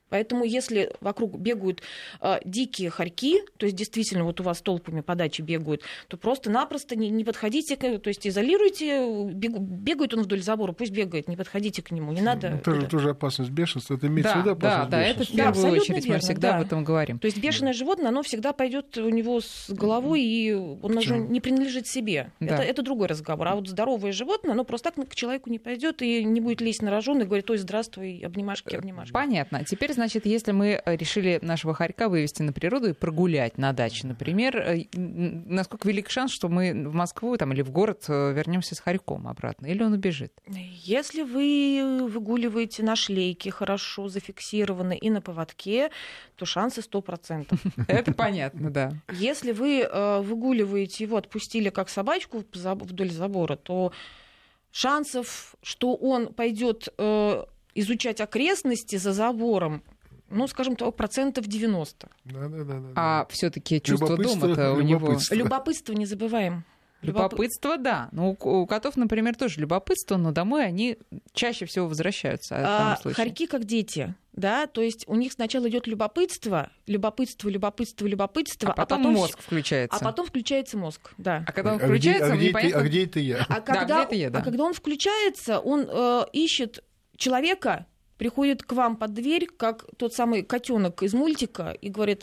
[0.10, 1.82] Поэтому если вокруг бегают
[2.22, 7.10] э, дикие хорьки, то есть действительно вот у вас толпами подачи бегают, то просто-напросто не,
[7.10, 9.00] не подходите, к, то есть изолируйте,
[9.34, 12.62] бегу- бегает он вдоль забора, пусть бегает, не подходите к нему, не надо.
[12.65, 13.96] Ну, это- тоже опасность бешенства.
[13.96, 15.28] Это имеется в Да, виду да, опасность да, это в.
[15.28, 16.58] Да, первую абсолютно очередь мы верно, всегда да.
[16.58, 17.20] об этом говорим.
[17.20, 21.28] То есть бешеное животное, оно всегда пойдет у него с головой, и он уже Почему?
[21.30, 22.32] не принадлежит себе.
[22.39, 22.56] Да.
[22.56, 23.48] Это, это другой разговор.
[23.48, 26.82] А вот здоровое животное, оно просто так к человеку не пойдет и не будет лезть
[26.82, 29.12] на рожон и говорить, ой, здравствуй, обнимашки, обнимашки.
[29.12, 29.63] Понятно.
[29.65, 34.08] Теперь, значит, если мы э, решили нашего хорька вывести на природу и прогулять на даче,
[34.08, 38.80] например, э, насколько велик шанс, что мы в Москву там, или в город вернемся с
[38.80, 39.68] хорьком обратно?
[39.68, 40.32] Или он убежит?
[40.48, 45.90] Если вы выгуливаете на шлейке, хорошо зафиксированы и на поводке,
[46.36, 47.48] то шансы 100%.
[47.88, 48.94] Это понятно, да.
[49.12, 53.92] Если вы э, выгуливаете его, отпустили как собачку вдоль забора, то
[54.72, 57.44] шансов, что он пойдет э,
[57.80, 59.84] изучать окрестности за забором,
[60.30, 62.10] ну, скажем так, процентов 90.
[62.26, 65.18] Да, да, да, да, А все-таки чувство Любопытство, дома-то у него...
[65.32, 65.94] любопытство.
[65.94, 66.66] Не забываем.
[67.04, 68.10] Любоп- Любопытство, да.
[68.12, 70.98] Ну, у, котов, например, тоже любопытство, но домой они
[71.32, 72.56] чаще всего возвращаются.
[72.58, 73.16] А, случае.
[73.24, 78.74] хорьки как дети, да, то есть у них сначала идет любопытство, любопытство, любопытство, любопытство, а
[78.74, 79.96] потом, мозг включается.
[79.96, 81.44] а потом включается мозг, да.
[81.48, 82.80] А когда он А где- включается, а где, непонятно...
[82.80, 83.46] ты, а где это я?
[83.48, 84.40] А когда, где-то я, да.
[84.40, 86.84] а когда он включается, он э, ищет
[87.17, 87.86] человека,
[88.17, 92.21] приходит к вам под дверь, как тот самый котенок из мультика, и говорит,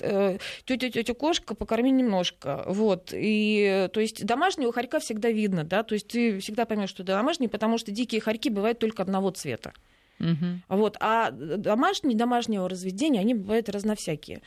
[0.64, 2.64] тетя, тетя кошка, покорми немножко.
[2.66, 3.12] Вот.
[3.12, 7.02] И, э, то есть домашнего хорька всегда видно, да, то есть ты всегда поймешь, что
[7.02, 9.72] это домашний, потому что дикие хорьки бывают только одного цвета.
[10.18, 10.62] Мгм.
[10.68, 10.96] Вот.
[11.00, 14.42] А домашние, домашнего разведения, они бывают разновсякие.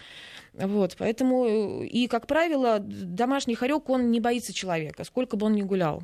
[0.54, 0.96] Вот.
[0.98, 5.62] Поэтому, э, и, как правило, домашний хорек, он не боится человека, сколько бы он ни
[5.62, 6.04] гулял.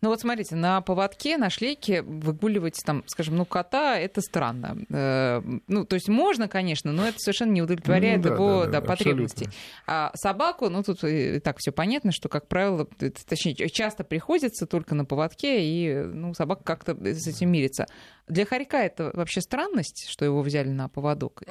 [0.00, 4.76] Ну вот смотрите, на поводке, на шлейке выгуливать там, скажем, ну кота, это странно.
[4.90, 8.70] Э, ну, то есть можно, конечно, но это совершенно не удовлетворяет ну, да, его да,
[8.72, 9.48] да, потребностей.
[9.86, 12.86] А собаку, ну тут и так все понятно, что, как правило,
[13.28, 17.86] точнее, часто приходится только на поводке, и ну, собака как-то с этим мирится.
[18.28, 21.42] Для хорька это вообще странность, что его взяли на поводок?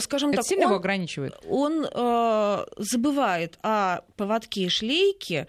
[0.00, 1.34] Скажем это так, сильно он, его ограничивает?
[1.48, 5.46] Он э, забывает о поводке и шлейке,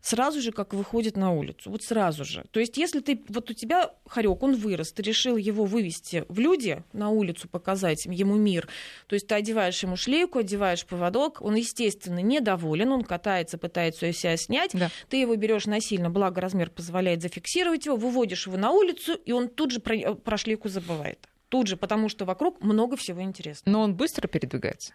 [0.00, 1.70] сразу же, как выходит на улицу.
[1.70, 2.44] Вот сразу же.
[2.50, 6.38] То есть, если ты, вот у тебя хорек, он вырос, ты решил его вывести в
[6.38, 8.68] люди, на улицу показать ему мир,
[9.06, 14.36] то есть ты одеваешь ему шлейку, одеваешь поводок, он, естественно, недоволен, он катается, пытается себя
[14.36, 14.90] снять, да.
[15.08, 19.48] ты его берешь насильно, благо размер позволяет зафиксировать его, выводишь его на улицу, и он
[19.48, 21.28] тут же про, про шлейку забывает.
[21.48, 23.72] Тут же, потому что вокруг много всего интересного.
[23.72, 24.94] Но он быстро передвигается?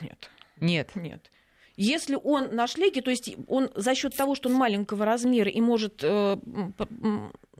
[0.00, 0.30] Нет.
[0.60, 0.94] Нет.
[0.94, 1.30] Нет.
[1.76, 5.60] Если он на шлейке, то есть он за счет того, что он маленького размера и
[5.60, 6.36] может э,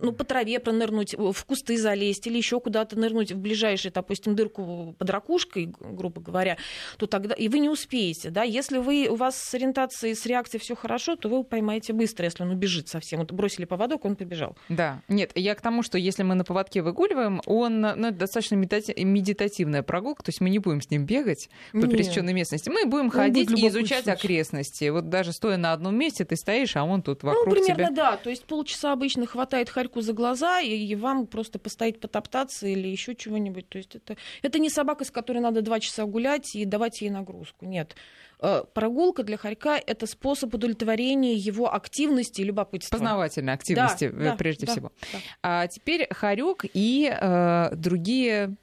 [0.02, 4.94] ну, по траве пронырнуть, в кусты залезть или еще куда-то нырнуть в ближайшую, допустим, дырку
[4.98, 6.56] под ракушкой, грубо говоря,
[6.98, 8.30] то тогда и вы не успеете.
[8.30, 8.42] Да?
[8.42, 12.42] Если вы, у вас с ориентацией, с реакцией все хорошо, то вы поймаете быстро, если
[12.42, 13.20] он убежит совсем.
[13.20, 14.56] Вот бросили поводок, он побежал.
[14.68, 15.00] Да.
[15.08, 19.82] Нет, я к тому, что если мы на поводке выгуливаем, он ну, это достаточно медитативная
[19.82, 22.68] прогулка, то есть мы не будем с ним бегать по пересеченной местности.
[22.68, 24.88] Мы будем он ходить и изучать окрестности.
[24.88, 27.90] Вот даже стоя на одном месте, ты стоишь, а он тут вокруг Ну, примерно, тебя...
[27.90, 28.16] да.
[28.16, 33.14] То есть полчаса обычно хватает хорьку за глаза, и, вам просто постоять потоптаться или еще
[33.14, 33.68] чего-нибудь.
[33.68, 37.10] То есть это, это не собака, с которой надо два часа гулять и давать ей
[37.10, 37.66] нагрузку.
[37.66, 37.94] Нет.
[38.40, 42.96] Э, прогулка для хорька— это способ удовлетворения его активности и любопытства.
[42.96, 44.92] Познавательной активности, да, прежде да, всего.
[45.12, 45.18] Да.
[45.42, 48.56] А теперь хорек и э, другие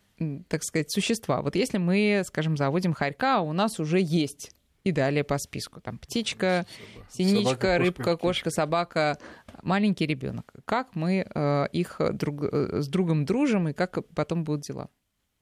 [0.50, 1.42] так сказать, существа.
[1.42, 4.52] Вот если мы, скажем, заводим хорька, а у нас уже есть
[4.84, 5.82] и далее по списку.
[5.82, 6.65] Там птичка,
[7.10, 9.18] синичка, собака, рыбка, кошка, кошка, собака,
[9.62, 10.54] маленький ребенок.
[10.65, 14.89] Как мы э, их друг, э, с другом дружим и как потом будут дела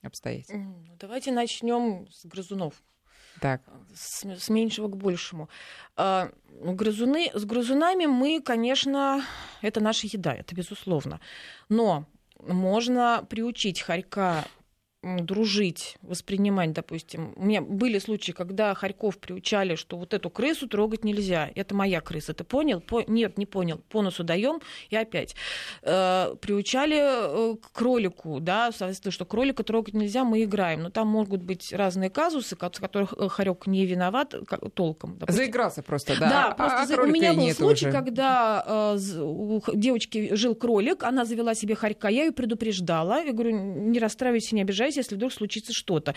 [0.02, 0.48] обстоять?
[0.50, 2.82] Ну, давайте начнем с грызунов.
[3.40, 3.62] Так.
[3.94, 5.50] С, с меньшего к большему.
[5.96, 9.24] А, грызуны, с грызунами мы, конечно,
[9.62, 11.20] это наша еда, это безусловно.
[11.70, 12.08] Но
[12.40, 14.46] можно приучить хорька
[15.04, 17.34] дружить, воспринимать, допустим.
[17.36, 21.52] У меня были случаи, когда Харьков приучали, что вот эту крысу трогать нельзя.
[21.56, 22.34] Это моя крыса.
[22.34, 22.82] Ты понял?
[22.82, 23.04] По...
[23.08, 23.80] Нет, не понял.
[23.90, 25.36] По носу даем и опять.
[25.84, 30.82] Э, приучали э, к кролику, да, соответственно, что кролика трогать нельзя, мы играем.
[30.82, 34.34] Но там могут быть разные казусы, в которых э, Харек не виноват
[34.74, 35.18] толком.
[35.20, 35.44] Допустим.
[35.44, 36.30] Заигрался просто, да.
[36.30, 37.02] Да, просто а, за...
[37.02, 37.96] у меня был случай, уже.
[37.96, 43.24] когда э, у девочки жил кролик, она завела себе хорька, я ее предупреждала.
[43.24, 46.16] Я говорю, не расстраивайся, не обижайся если вдруг случится что-то.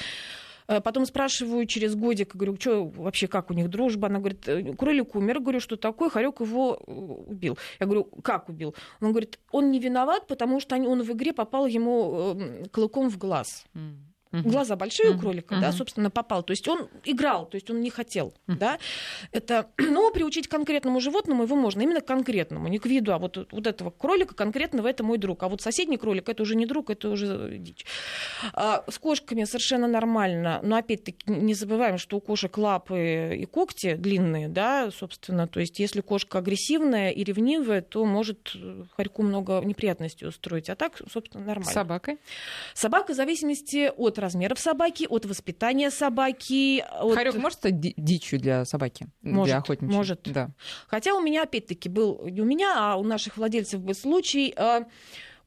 [0.70, 4.06] Э, потом спрашиваю через годик, говорю, что вообще, как у них дружба?
[4.06, 5.40] Она говорит, «Э, кролик умер.
[5.40, 6.10] Говорю, что такое?
[6.10, 7.58] Харек его э, убил.
[7.80, 8.74] Я говорю, как убил?
[9.00, 12.38] Он говорит, он не виноват, потому что он в игре попал ему
[12.70, 13.64] клыком в глаз.
[13.74, 14.09] Mm.
[14.32, 14.48] Угу.
[14.48, 15.60] Глаза большие у кролика, угу.
[15.60, 16.44] да, собственно, попал.
[16.44, 18.58] То есть он играл, то есть он не хотел, угу.
[18.58, 18.78] да.
[19.32, 23.66] Это, но приучить конкретному животному его можно, именно конкретному, не к виду, а вот, вот
[23.66, 25.42] этого кролика конкретного это мой друг.
[25.42, 27.84] А вот соседний кролик это уже не друг, это уже дичь.
[28.52, 33.94] А, с кошками совершенно нормально, но опять-таки не забываем, что у кошек лапы и когти
[33.94, 38.54] длинные, да, собственно, то есть если кошка агрессивная и ревнивая, то может
[38.96, 41.72] хорьку много неприятностей устроить, а так, собственно, нормально.
[41.72, 42.18] Собакой?
[42.74, 46.80] Собака в зависимости от размеров собаки, от воспитания собаки.
[46.80, 47.14] От...
[47.14, 49.06] Хорек может стать дичью для собаки?
[49.22, 49.96] Может, для охотничьей?
[49.96, 50.20] может.
[50.24, 50.50] Да.
[50.86, 54.54] Хотя у меня, опять-таки, был не у меня, а у наших владельцев был случай.
[54.56, 54.84] Э,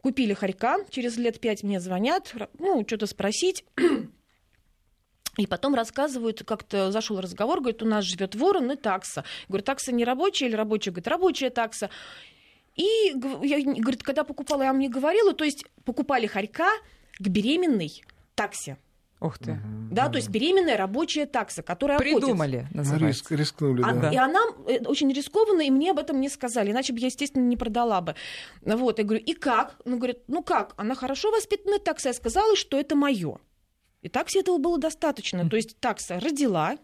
[0.02, 3.66] купили хорька, через лет пять мне звонят, ну, что-то спросить.
[5.38, 9.24] И потом рассказывают, как-то зашел разговор, говорит, у нас живет ворон и такса.
[9.48, 10.92] Говорю, такса не рабочая или рабочая?
[10.92, 11.90] Говорит, рабочая такса.
[12.76, 16.70] И я, говорит, когда покупала, я вам не говорила, то есть покупали хорька
[17.18, 18.04] к беременной
[18.36, 18.78] такси.
[19.24, 19.58] Ух ты.
[19.90, 22.78] Да, то есть беременная рабочая такса, которая Придумали, охотится.
[22.78, 23.08] называется.
[23.08, 24.12] Риск, рискнули, а, да.
[24.12, 27.44] И она э, очень рискованно, и мне об этом не сказали, иначе бы я, естественно,
[27.44, 28.16] не продала бы.
[28.64, 29.78] Вот, я говорю, и как?
[29.86, 30.74] Она говорит, ну как?
[30.76, 32.10] Она хорошо воспитанная такса.
[32.10, 33.38] Я сказала, что это мое.
[34.02, 35.50] И такси этого было достаточно.
[35.50, 36.76] То есть такса родила,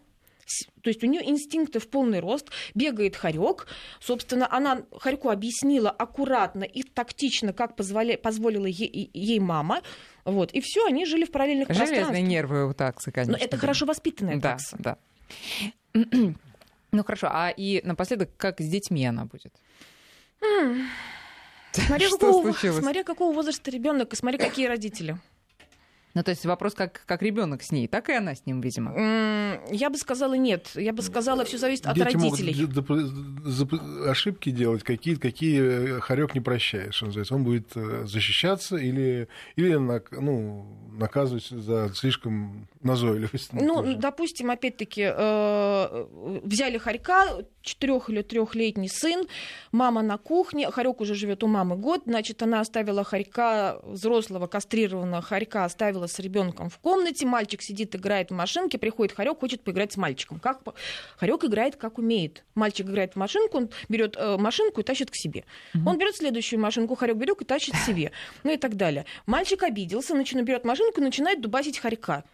[0.82, 3.66] то есть у нее инстинкты в полный рост, бегает хорек.
[4.00, 8.16] Собственно, она хорьку объяснила аккуратно и тактично, как позволя...
[8.18, 9.82] позволила ей, ей мама.
[10.24, 10.52] Вот.
[10.52, 12.28] И все, они жили в параллельных Железные пространствах.
[12.28, 13.32] нервы у таксы, конечно.
[13.32, 13.58] Но это да.
[13.58, 14.76] хорошо воспитанная да, такса.
[14.78, 14.98] Да.
[16.92, 19.54] Ну хорошо, а и напоследок, как с детьми она будет?
[21.72, 25.18] Смотря, какого, смотря какого возраста ребенок и смотря какие родители.
[26.14, 28.92] Ну, то есть вопрос, как, как ребенок с ней, так и она с ним, видимо.
[29.70, 30.70] Я бы сказала нет.
[30.74, 32.68] Я бы сказала, все зависит от Дети родителей.
[32.68, 35.60] Могут ошибки делать, какие, какие
[35.96, 37.34] э, хорек не прощает, что называется.
[37.34, 43.52] Он будет э, защищаться или, или ну, наказывать за слишком назойливость.
[43.52, 43.94] Ну, тоже.
[43.96, 46.06] допустим, опять-таки, э,
[46.42, 49.26] взяли хорька, четырех или трехлетний сын,
[49.72, 55.22] мама на кухне, хорек уже живет у мамы год, значит, она оставила хорька, взрослого кастрированного
[55.22, 59.92] хорька оставила с ребенком в комнате, мальчик сидит, играет в машинке, приходит хорек, хочет поиграть
[59.92, 60.38] с мальчиком.
[60.38, 60.60] Как...
[61.16, 62.44] Хорек играет как умеет.
[62.54, 65.44] Мальчик играет в машинку, он берет э, машинку и тащит к себе.
[65.74, 65.80] Mm-hmm.
[65.86, 68.12] Он берет следующую машинку, хорек берет и тащит к себе.
[68.42, 69.04] Ну и так далее.
[69.26, 72.24] Мальчик обиделся, начинает берет машинку и начинает дубасить хорька.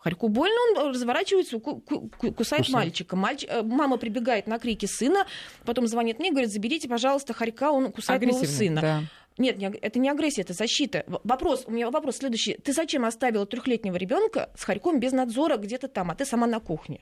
[0.00, 2.68] Харьку больно, он разворачивается, кусает Кусает.
[2.70, 3.16] мальчика.
[3.16, 3.44] Мальч...
[3.46, 5.26] Э, мама прибегает на крики сына,
[5.66, 8.80] потом звонит мне, говорит, заберите, пожалуйста, Харька, он кусает моего сына.
[8.80, 9.02] Да.
[9.40, 11.04] Нет, это не агрессия, это защита.
[11.06, 12.54] Вопрос, у меня вопрос следующий.
[12.54, 16.60] Ты зачем оставила трехлетнего ребенка с хорьком без надзора где-то там, а ты сама на
[16.60, 17.00] кухне?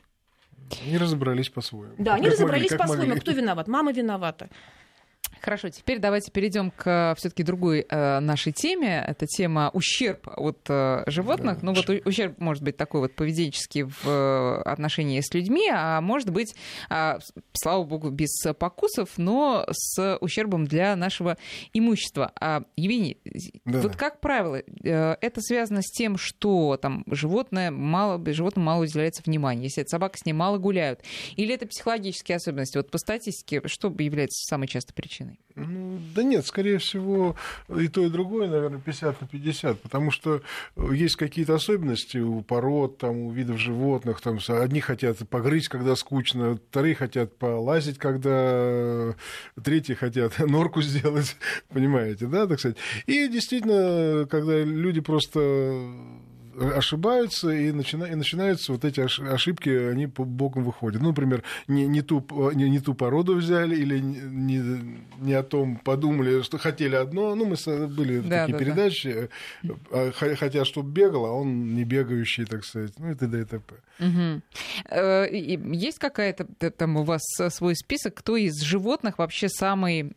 [0.85, 1.95] Не разобрались по-своему.
[1.97, 3.15] Да, как не разобрались по-своему.
[3.19, 3.67] Кто виноват?
[3.67, 4.49] Мама виновата.
[5.41, 9.03] Хорошо, теперь давайте перейдем к все-таки другой э, нашей теме.
[9.07, 11.61] Это тема ущерб от э, животных.
[11.61, 11.65] Да.
[11.65, 16.29] Ну вот ущерб может быть такой вот поведенческий в э, отношении с людьми, а может
[16.29, 16.55] быть,
[16.89, 17.19] э,
[17.53, 21.37] слава богу, без покусов, но с ущербом для нашего
[21.73, 22.31] имущества.
[22.39, 23.17] А, Евгений,
[23.65, 23.81] да.
[23.81, 29.21] вот как правило, э, это связано с тем, что там животное мало, животному мало уделяется
[29.25, 31.01] внимания, если это собака с ней мало гуляют,
[31.35, 32.77] или это психологические особенности?
[32.77, 35.28] Вот по статистике, что является самой частой причиной?
[35.29, 35.37] Стороны?
[35.55, 37.35] Ну, да нет, скорее всего,
[37.75, 40.41] и то, и другое, наверное, 50 на 50, потому что
[40.91, 46.59] есть какие-то особенности у пород, там, у видов животных, там, одни хотят погрызть, когда скучно,
[46.69, 49.15] вторые хотят полазить, когда
[49.61, 51.35] третьи хотят норку сделать,
[51.69, 52.77] понимаете, да, так сказать.
[53.05, 55.85] И действительно, когда люди просто
[56.59, 61.01] ошибаются, и, начина, и начинаются вот эти ошибки, они по бокам выходят.
[61.01, 64.61] Ну, например, не, не, ту, не, не ту породу взяли или не,
[65.19, 67.35] не о том подумали, что хотели одно.
[67.35, 69.29] Ну, мы были да, такие да, передачи,
[69.63, 70.11] да.
[70.11, 72.93] Хотят, чтобы бегал, а он не бегающий, так сказать.
[72.97, 73.41] Ну, и т.д.
[73.41, 73.75] и т.п.
[73.99, 74.41] Угу.
[75.73, 80.13] Есть какая-то там у вас свой список, кто из животных вообще самый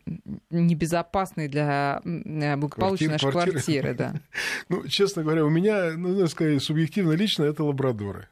[0.49, 3.93] небезопасный для благополучия нашей квартиры?
[3.93, 4.13] Да.
[4.69, 8.27] Ну, честно говоря, у меня, ну, скорее, субъективно лично, это лабрадоры.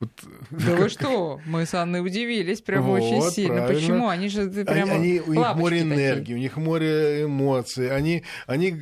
[0.00, 0.10] Вот.
[0.50, 1.40] Да вы что?
[1.46, 3.66] Мы с Анной удивились прям вот, очень сильно.
[3.66, 3.80] Правильно.
[3.80, 4.08] Почему?
[4.08, 6.36] Они же прямо они, У них море энергии, такие.
[6.36, 7.94] у них море эмоций.
[7.94, 8.76] Они, они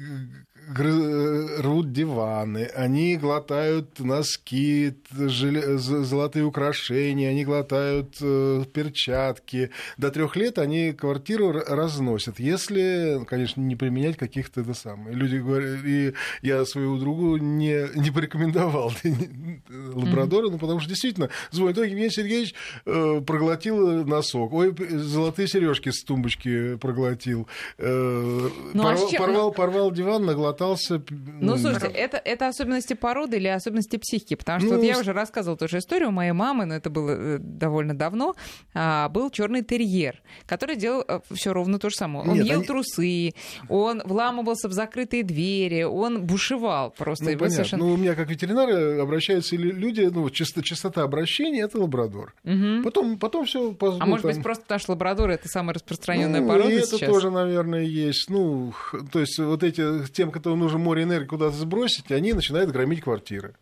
[0.79, 9.71] рвут диваны, они глотают носки, золотые украшения, они глотают э, перчатки.
[9.99, 15.15] До трех лет они квартиру разносят, если, конечно, не применять каких-то это самое.
[15.15, 18.93] Люди говорят, и я свою другу не, не порекомендовал
[19.69, 20.53] лабрадора, mm-hmm.
[20.53, 22.55] ну, потому что действительно звонит, ой, Евгений Сергеевич
[22.87, 27.49] э, проглотил носок, ой, золотые сережки с тумбочки проглотил,
[27.79, 31.03] э, ну, а порвал, а порвал, порвал диван, наглотал катался.
[31.41, 34.35] Ну, слушайте, это, это особенности породы или особенности психики?
[34.35, 37.11] Потому что ну, вот я уже рассказывала тоже историю у моей мамы, но это было
[37.11, 38.35] э, довольно давно.
[38.75, 42.29] А, был черный терьер, который делал э, все ровно то же самое.
[42.29, 42.67] Он Нет, ел они...
[42.67, 43.33] трусы,
[43.69, 47.25] он вламывался в закрытые двери, он бушевал просто.
[47.25, 47.51] Ну, понятно.
[47.51, 47.85] Совершенно...
[47.85, 52.35] ну у меня как ветеринары обращаются люди, ну, частота, частота обращения это лабрадор.
[52.45, 52.83] Угу.
[52.85, 53.75] Потом, потом все.
[53.81, 54.33] А ну, может там...
[54.33, 57.09] быть, просто что лабрадор это самая распространенная ну, порода и это сейчас?
[57.09, 58.29] тоже, наверное, есть.
[58.29, 58.75] Ну,
[59.11, 63.55] то есть вот эти тем, которые нужно море энергии куда-то сбросить, они начинают громить квартиры.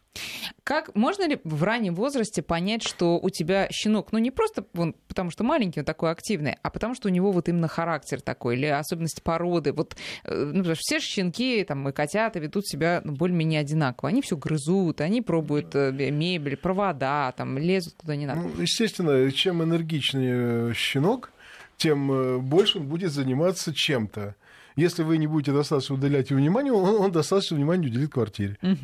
[0.64, 4.94] Как можно ли в раннем возрасте понять, что у тебя щенок, ну не просто вон,
[5.06, 8.56] потому что маленький, он такой активный, а потому что у него вот именно характер такой
[8.56, 9.72] или особенности породы.
[9.72, 14.10] Вот э, ну, потому что все щенки там, и котята ведут себя ну, более-менее одинаково.
[14.10, 18.40] Они все грызут, они пробуют э, мебель, провода, там, лезут куда не надо.
[18.40, 21.32] Ну, естественно, чем энергичнее щенок,
[21.76, 24.34] тем э, больше он будет заниматься чем-то.
[24.78, 28.56] Если вы не будете достаточно уделять ему внимание, он, он достаточно внимания уделит квартире.
[28.62, 28.76] Ну,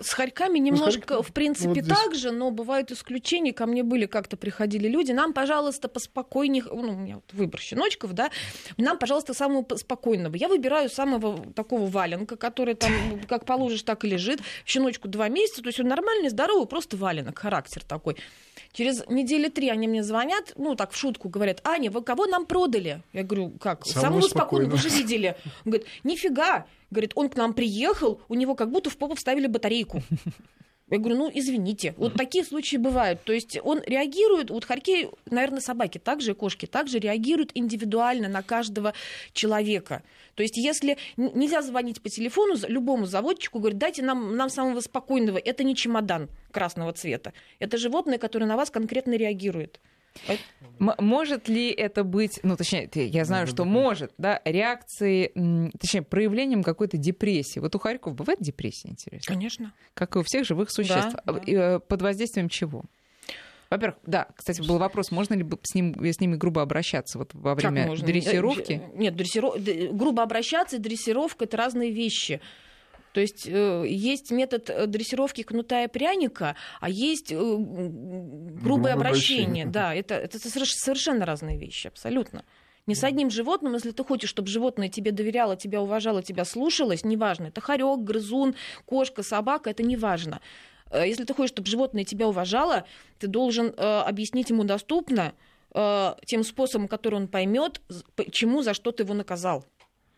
[0.00, 3.52] с хорьками немножко, в принципе, вот так же, но бывают исключения.
[3.52, 5.12] Ко мне были как-то приходили люди.
[5.12, 6.64] Нам, пожалуйста, поспокойнее.
[6.64, 8.32] Ну, у меня вот выбор щеночков, да.
[8.76, 10.34] Нам, пожалуйста, самого спокойного.
[10.34, 12.90] Я выбираю самого такого валенка, который там
[13.28, 14.40] как положишь, так и лежит.
[14.66, 15.62] Щеночку два месяца.
[15.62, 18.16] То есть он нормальный, здоровый, просто валенок, характер такой.
[18.74, 22.44] Через недели три они мне звонят, ну, так в шутку говорят, Аня, вы кого нам
[22.44, 23.02] продали?
[23.12, 23.86] Я говорю, как?
[23.86, 25.36] Самого, Самого спокойного, вы же видели.
[25.64, 26.66] Он говорит, нифига.
[26.90, 30.02] Говорит, он к нам приехал, у него как будто в попу вставили батарейку.
[30.90, 33.22] Я говорю, ну, извините, вот такие случаи бывают.
[33.24, 38.42] То есть он реагирует, вот хорьки, наверное, собаки также, и кошки также реагируют индивидуально на
[38.42, 38.92] каждого
[39.32, 40.02] человека.
[40.34, 45.38] То есть если нельзя звонить по телефону любому заводчику, говорить, дайте нам, нам самого спокойного,
[45.38, 47.32] это не чемодан красного цвета.
[47.60, 49.80] Это животное, которое на вас конкретно реагирует.
[50.78, 55.32] Может ли это быть, ну, точнее, я знаю, что может, да, реакцией,
[55.78, 57.58] точнее, проявлением какой-то депрессии.
[57.60, 59.34] Вот у Харьков бывает депрессия, интересно?
[59.34, 59.72] Конечно.
[59.94, 61.14] Как и у всех живых существ.
[61.24, 61.40] Да, да.
[61.46, 62.84] Э, под воздействием чего?
[63.70, 67.54] Во-первых, да, кстати, был вопрос, можно ли с, ним, с ними грубо обращаться вот во
[67.54, 68.82] время дрессировки?
[68.94, 69.56] Нет, дрессиров...
[69.92, 72.40] грубо обращаться и дрессировка— это разные вещи.
[73.14, 79.66] То есть э, есть метод э, дрессировки кнута и пряника, а есть э, грубое обращение.
[79.74, 82.44] Да, это, это совершенно разные вещи, абсолютно.
[82.86, 87.04] Не с одним животным, если ты хочешь, чтобы животное тебе доверяло, тебя уважало, тебя слушалось,
[87.04, 90.40] неважно, это хорек, грызун, кошка, собака, это неважно.
[90.92, 92.84] Если ты хочешь, чтобы животное тебя уважало,
[93.18, 95.34] ты должен э, объяснить ему доступно
[95.72, 97.80] э, тем способом, который он поймет,
[98.16, 99.64] почему, за что ты его наказал.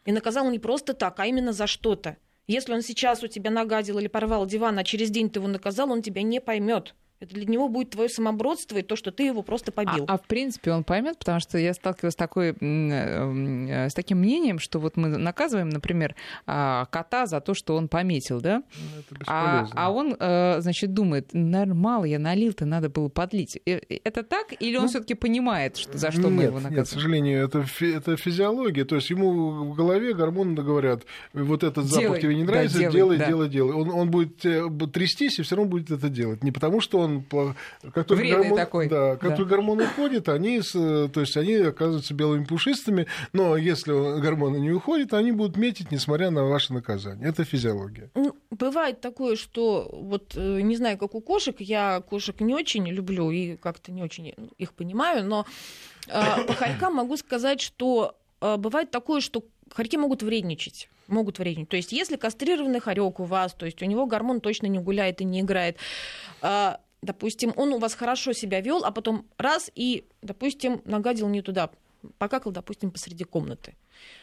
[0.06, 2.16] И наказал не просто так, а именно за что-то.
[2.46, 5.90] Если он сейчас у тебя нагадил или порвал диван, а через день ты его наказал,
[5.90, 6.94] он тебя не поймет.
[7.18, 10.04] Это для него будет твое самобродство и то, что ты его просто побил.
[10.06, 14.18] А, а в принципе он поймет, потому что я сталкивалась с, такой, э, с таким
[14.18, 16.14] мнением, что вот мы наказываем, например,
[16.46, 18.62] а, кота за то, что он пометил, да?
[18.78, 23.58] Ну, а, а он, э, значит, думает, наверное, мало я налил-то, надо было подлить.
[23.64, 24.52] Это так?
[24.60, 26.76] Или он ну, все-таки понимает, что, за что нет, мы его наказываем?
[26.76, 28.84] Нет, к сожалению, это, это физиология.
[28.84, 32.90] То есть ему в голове гормоны говорят, вот этот делай, запах тебе не нравится, да,
[32.90, 33.26] делай, делай, да.
[33.26, 33.72] делай, делай.
[33.72, 36.44] Он, он будет э, трястись и все равно будет это делать.
[36.44, 37.05] Не потому, что он
[37.92, 38.88] как только гормон, такой.
[38.88, 39.36] Да, как да.
[39.36, 45.14] только гормон уходит, они, то есть они оказываются белыми пушистыми, но если гормоны не уходят,
[45.14, 47.28] они будут метить, несмотря на ваше наказание.
[47.28, 48.10] Это физиология.
[48.14, 52.86] Ну, бывает такое, что вот э, не знаю, как у кошек, я кошек не очень
[52.88, 55.46] люблю и как-то не очень их понимаю, но
[56.08, 61.68] э, по хорькам могу сказать, что э, бывает такое, что хорьки могут вредничать могут вредничать.
[61.68, 65.20] То есть, если кастрированный хорек у вас, то есть у него гормон точно не гуляет
[65.20, 65.76] и не играет,
[67.02, 71.70] допустим, он у вас хорошо себя вел, а потом раз и, допустим, нагадил не туда,
[72.18, 73.74] покакал, допустим, посреди комнаты.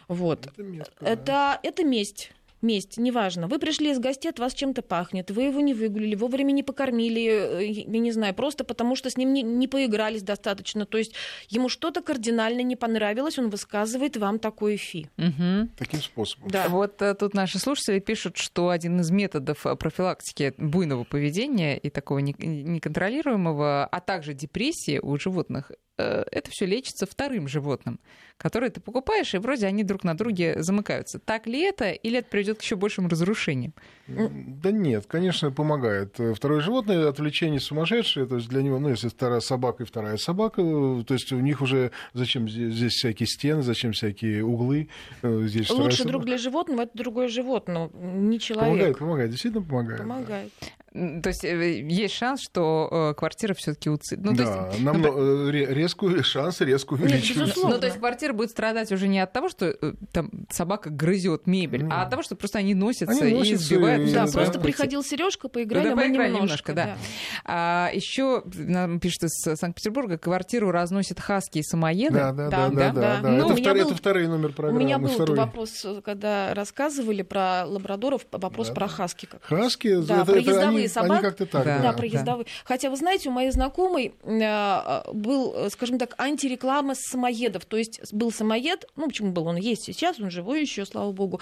[0.08, 0.46] Вот.
[0.48, 1.60] Это, мерзко, это, да?
[1.64, 2.32] это месть
[2.64, 3.48] месть, неважно.
[3.48, 7.22] Вы пришли из гостей, от вас чем-то пахнет, вы его не выгулили, вовремя не покормили,
[7.24, 10.86] э, я не знаю, просто потому что с ним не, не поигрались достаточно.
[10.86, 11.14] То есть
[11.50, 15.08] ему что-то кардинально не понравилось, он высказывает вам такой фи.
[15.18, 15.70] Угу.
[15.78, 16.50] Таким способом.
[16.50, 16.68] Да.
[16.70, 21.90] Вот а, тут наши слушатели пишут, что один из методов э, профилактики буйного поведения и
[21.90, 28.00] такого неконтролируемого, а также депрессии у животных это все лечится вторым животным
[28.38, 31.20] которые ты покупаешь, и вроде они друг на друге замыкаются.
[31.20, 33.74] Так ли это, или это приведет к еще большим разрушениям?
[34.08, 36.20] Да нет, конечно, помогает.
[36.36, 40.62] Второе животное отвлечение сумасшедшее, то есть для него, ну, если вторая собака и вторая собака,
[40.62, 44.90] то есть у них уже зачем здесь, всякие стены, зачем всякие углы.
[45.22, 48.70] Э, здесь Лучше друг для животного, это другое животное, не человек.
[48.70, 50.00] Помогает, помогает, действительно помогает.
[50.02, 50.52] Помогает.
[50.94, 54.24] То есть э, есть шанс, что э, квартира все-таки уцелит.
[54.24, 57.68] Ну, да, есть, нам ну, резкую шанс резко увеличивается.
[57.68, 59.76] Ну, то есть квартира будет страдать уже не от того, что
[60.12, 61.90] там собака грызет мебель, mm.
[61.92, 64.08] а от того, что просто они носятся, они носятся и сбивают.
[64.08, 64.14] И...
[64.14, 66.72] Да, просто приходил Сережка, поиграли, да, мы поиграли немножко.
[66.72, 66.86] немножко да.
[66.86, 66.98] Да.
[67.46, 72.14] А, еще нам пишет из Санкт-Петербурга, квартиру разносят хаски и самоеды.
[72.14, 72.70] Да, да, да.
[72.70, 73.30] да, да, да, да.
[73.30, 73.90] Ну, это, второй, был...
[73.90, 74.80] это второй номер программы.
[74.80, 75.38] У меня был второй.
[75.38, 78.74] вопрос, когда рассказывали про лабрадоров, вопрос да.
[78.76, 79.26] про хаски.
[79.26, 80.42] Как хаски, да, это, про
[80.84, 81.26] ездовые они, собаки.
[81.26, 81.66] Они как-то так.
[81.66, 82.46] Да, да, про ездовые.
[82.66, 87.66] Хотя, вы знаете, у моей знакомой э, был, скажем так, антиреклама самоедов.
[87.66, 91.40] То есть был самоед, ну, почему был, он есть сейчас, он живой еще, слава богу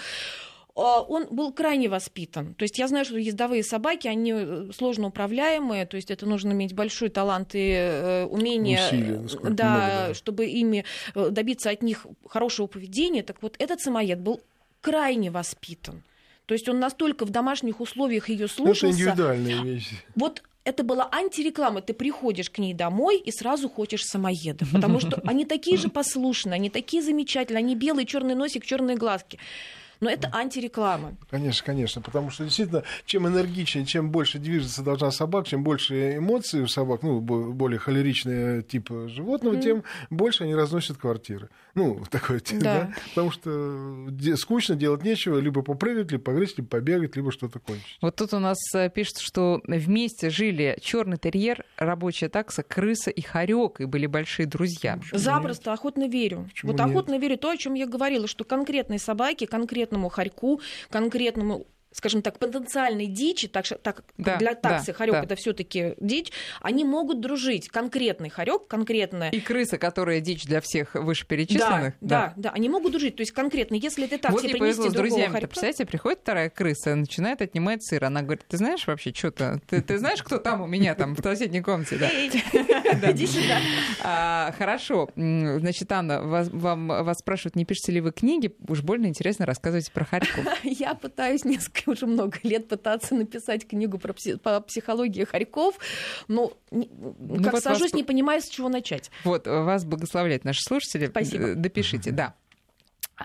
[0.74, 2.54] а, он был крайне воспитан.
[2.54, 6.52] То есть я знаю, что ездовые собаки, они э, сложно управляемые, то есть это нужно
[6.52, 10.84] иметь большой талант и э, умение, Усилия, да, много, да, чтобы ими
[11.14, 13.22] э, добиться от них хорошего поведения.
[13.22, 14.40] Так вот, этот самоед был
[14.80, 16.02] крайне воспитан.
[16.52, 18.88] То есть он настолько в домашних условиях ее слушался.
[18.88, 19.88] Это индивидуальная вещь.
[20.14, 21.80] Вот это была антиреклама.
[21.80, 24.66] Ты приходишь к ней домой и сразу хочешь самоеда.
[24.70, 29.38] Потому что они такие же послушные, они такие замечательные, они белый, черный носик, черные глазки.
[30.02, 31.14] Но это антиреклама.
[31.30, 36.60] Конечно, конечно, потому что действительно, чем энергичнее, чем больше движется должна собака, чем больше эмоций
[36.60, 39.62] у собак, ну, более холеричный тип животного, mm.
[39.62, 41.50] тем больше они разносят квартиры.
[41.76, 42.58] Ну, такое, да.
[42.58, 42.94] да?
[43.10, 47.98] Потому что скучно, делать нечего, либо попрыгать, либо погрызть, либо побегать, либо что-то кончить.
[48.00, 53.20] Вот тут у нас э, пишут, что вместе жили черный терьер, рабочая такса, крыса и
[53.20, 54.96] хорек, и были большие друзья.
[54.96, 55.78] Почему Запросто, нет?
[55.78, 56.48] охотно верю.
[56.50, 56.90] Почему вот нет?
[56.90, 62.22] охотно верю то, о чем я говорила, что конкретной собаке, конкретно конкретному хорьку, конкретному скажем
[62.22, 65.22] так, потенциальной дичи, так, так Да, для таксы да, хорек да.
[65.22, 67.68] это все-таки дичь, они могут дружить.
[67.68, 69.30] Конкретный хорек, конкретная.
[69.30, 71.94] И крыса, которая дичь для всех вышеперечисленных.
[72.00, 73.16] Да, да, да, они могут дружить.
[73.16, 75.32] То есть конкретно, если ты так вот принести повезло с друзьями.
[75.32, 78.04] хорька- Представляете, приходит вторая крыса, начинает отнимать сыр.
[78.04, 79.60] Она говорит, ты знаешь вообще что-то?
[79.68, 81.96] Ты, ты знаешь, кто там у меня там в соседней комнате?
[81.96, 82.08] Да.
[83.12, 83.58] Иди сюда.
[84.02, 85.10] А, хорошо.
[85.16, 88.54] Значит, Анна, вас, вам, вас спрашивают, не пишете ли вы книги?
[88.68, 90.44] Уж больно интересно рассказывайте про хорьков.
[90.62, 95.78] Я пытаюсь несколько, уже много лет пытаться написать книгу про пси- по психологии хорьков,
[96.28, 99.10] но не- Ну как вот сажусь, вас- не понимаю, с чего начать.
[99.24, 101.06] Вот, вас благословляют наши слушатели.
[101.06, 101.46] Спасибо.
[101.48, 102.34] Д- Допишите, да.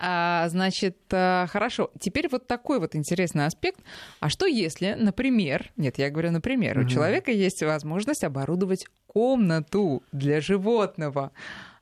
[0.00, 1.90] А, значит, а, хорошо.
[1.98, 3.80] Теперь вот такой вот интересный аспект.
[4.20, 6.88] А что если, например, нет, я говорю, например, у Мгм.
[6.90, 11.32] человека есть возможность оборудовать комнату для животного.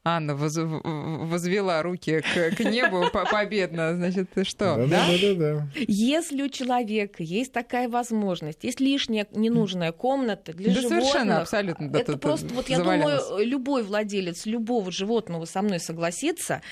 [0.07, 3.97] Анна воз- возвела руки к, к небу по- победно.
[3.97, 4.77] Значит, ты что?
[4.77, 5.05] Да?
[5.09, 5.67] Да-да-да.
[5.75, 11.91] Если у человека есть такая возможность, есть лишняя ненужная комната для Да животных, совершенно, абсолютно.
[11.91, 16.63] да, это тут просто, вот я думаю, любой владелец любого животного со мной согласится.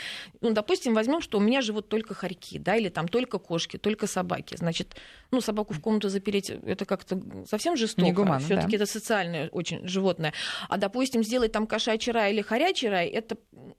[0.40, 4.06] Ну, допустим, возьмем, что у меня живут только хорьки, да, или там только кошки, только
[4.06, 4.56] собаки.
[4.56, 4.94] Значит,
[5.32, 7.20] ну, собаку в комнату запереть, это как-то
[7.50, 8.06] совсем жестоко.
[8.06, 8.84] Негуманно, все таки да.
[8.84, 10.32] это социальное очень животное.
[10.68, 13.23] А, допустим, сделать там кошачий рай или хорячий рай, это,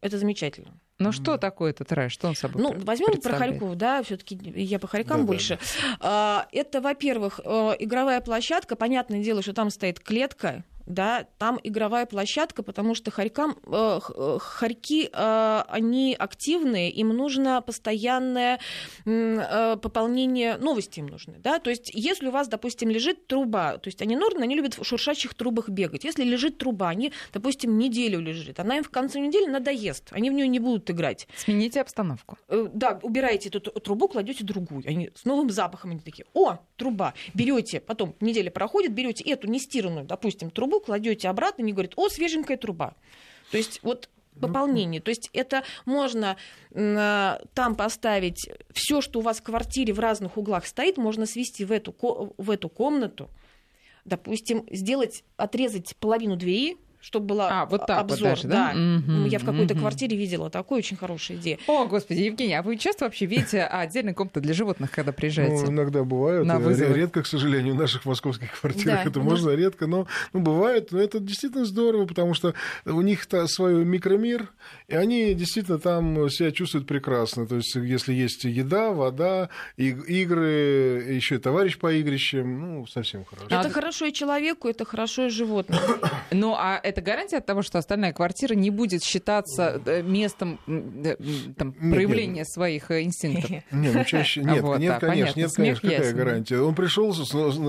[0.02, 0.80] это замечательно.
[0.98, 2.10] Ну что такое этот рай?
[2.10, 5.28] Что он собой Ну, возьмем про хорьков, да, все-таки я по хорькам Да-да.
[5.28, 5.60] больше.
[6.00, 8.76] А, Это, во-первых, э, игровая площадка.
[8.76, 14.00] Понятное дело, что там стоит клетка, да, там игровая площадка, потому что хорькам, э,
[14.39, 18.60] хорьки, э, они активные, им нужно постоянное
[19.06, 23.88] э, пополнение, новости им нужны, да, то есть если у вас, допустим, лежит труба, то
[23.88, 28.20] есть они норны, они любят в шуршащих трубах бегать, если лежит труба, они, допустим, неделю
[28.20, 32.38] лежит, она им в конце недели надоест, они в нее не будут играть, Смените обстановку.
[32.48, 34.84] Э, да, убираете эту трубу, кладете другую.
[34.86, 37.14] Они с новым запахом они такие: о, труба.
[37.34, 42.58] Берете, потом неделя проходит, берете эту нестиранную, допустим, трубу, кладете обратно, они говорят, о, свеженькая
[42.58, 42.96] труба.
[43.52, 44.10] То есть вот
[44.40, 45.02] пополнение.
[45.02, 46.38] То есть это можно
[46.74, 51.66] а, там поставить все, что у вас в квартире в разных углах стоит, можно свести
[51.66, 51.96] в эту,
[52.38, 53.30] в эту комнату,
[54.04, 58.30] допустим, сделать, отрезать половину двери, чтобы была А, вот так вот обзор.
[58.30, 58.74] даже, да?
[58.74, 59.82] Мгм, Я в какой-то мгм.
[59.82, 61.60] квартире видела такую очень хорошая идея.
[61.68, 65.66] О, господи, Евгений, а вы часто вообще видите отдельные комнаты для животных, когда приезжаете?
[65.66, 66.47] Ну, иногда бывают.
[66.47, 66.95] На э, вызовы.
[66.95, 70.91] Редко, к сожалению, в наших московских квартирах Да, это у можно, редко, но ну, бывает.
[70.91, 74.49] Но это действительно здорово, потому что у них -то свой микромир,
[74.88, 77.45] и они действительно там себя чувствуют прекрасно.
[77.45, 79.89] То есть, если есть еда, вода, и-
[80.22, 83.47] игры, еще и товарищ по игрищам, ну, совсем хорошо.
[83.51, 85.82] А Это д- хорошо и человеку, это хорошо и животному.
[86.32, 91.76] Ну, а это гарантия от того, что остальная квартира не будет считаться э, местом там,
[91.80, 93.50] Нет, проявления своих э, инстинктов?
[93.72, 95.39] Не, ну чаще нет, Вот, нет, да, конечно, понятно.
[95.39, 96.18] нет, Смех конечно, какая ясен.
[96.18, 96.60] гарантия?
[96.60, 97.14] Он пришел,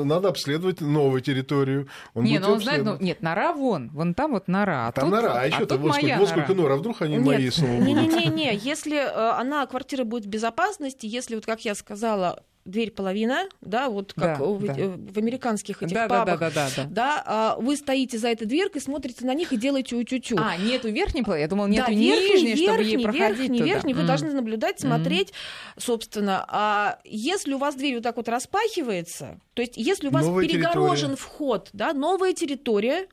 [0.05, 1.89] надо обследовать новую территорию.
[2.15, 4.89] Он Не, будет ну он знает, ну, нет, нора вон, вон там вот нора.
[4.89, 6.63] А Там тут, нора, а еще а тут вот сколько, моя вот сколько нора.
[6.63, 7.87] нор, а вдруг они мои Нет, снова будут?
[7.89, 13.49] не-не-не, если э, она, квартира будет в безопасности, если, вот как я сказала, дверь половина,
[13.61, 14.75] да, вот как Да, в, да.
[14.75, 16.85] в американских этих Да, да, да, пабах, да, да, да.
[16.91, 20.37] да, а вы стоите за этой дверкой, смотрите на них и делаете утю-тю.
[20.39, 21.43] А, нету верхней половины?
[21.45, 23.71] Я думала, нету да, верхний, нижней, чтобы ей верхний, проходить верхний, туда.
[23.73, 24.07] верхний, вы М.
[24.07, 25.33] должны наблюдать, смотреть,
[25.79, 26.45] собственно.
[26.49, 30.47] А если у вас дверь вот так вот распахивается, то есть если у вас Новая
[30.47, 31.17] перегорожен территория.
[31.17, 33.07] вход, да, новая территория,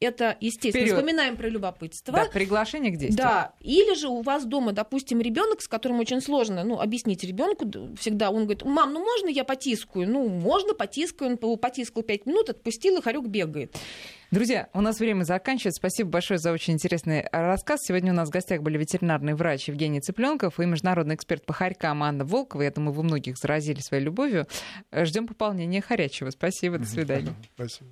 [0.00, 0.98] это, естественно, Вперёд.
[0.98, 2.14] вспоминаем про любопытство.
[2.14, 3.16] Да, приглашение к действию.
[3.18, 7.70] Да, или же у вас дома, допустим, ребенок, с которым очень сложно, ну, объяснить ребенку
[7.98, 10.08] всегда, он говорит, мам, ну можно я потискаю?
[10.08, 13.76] Ну, можно, потискаю, он по- потискал пять минут, отпустил, и хорек бегает.
[14.30, 15.78] Друзья, у нас время заканчивается.
[15.78, 17.80] Спасибо большое за очень интересный рассказ.
[17.82, 22.02] Сегодня у нас в гостях были ветеринарный врач Евгений Цыпленков и международный эксперт по хорькам
[22.04, 22.62] Анна Волкова.
[22.62, 24.46] Я думаю, вы многих заразили своей любовью.
[24.92, 26.30] Ждем пополнения хорячего.
[26.30, 27.34] Спасибо, до свидания.
[27.56, 27.90] Спасибо.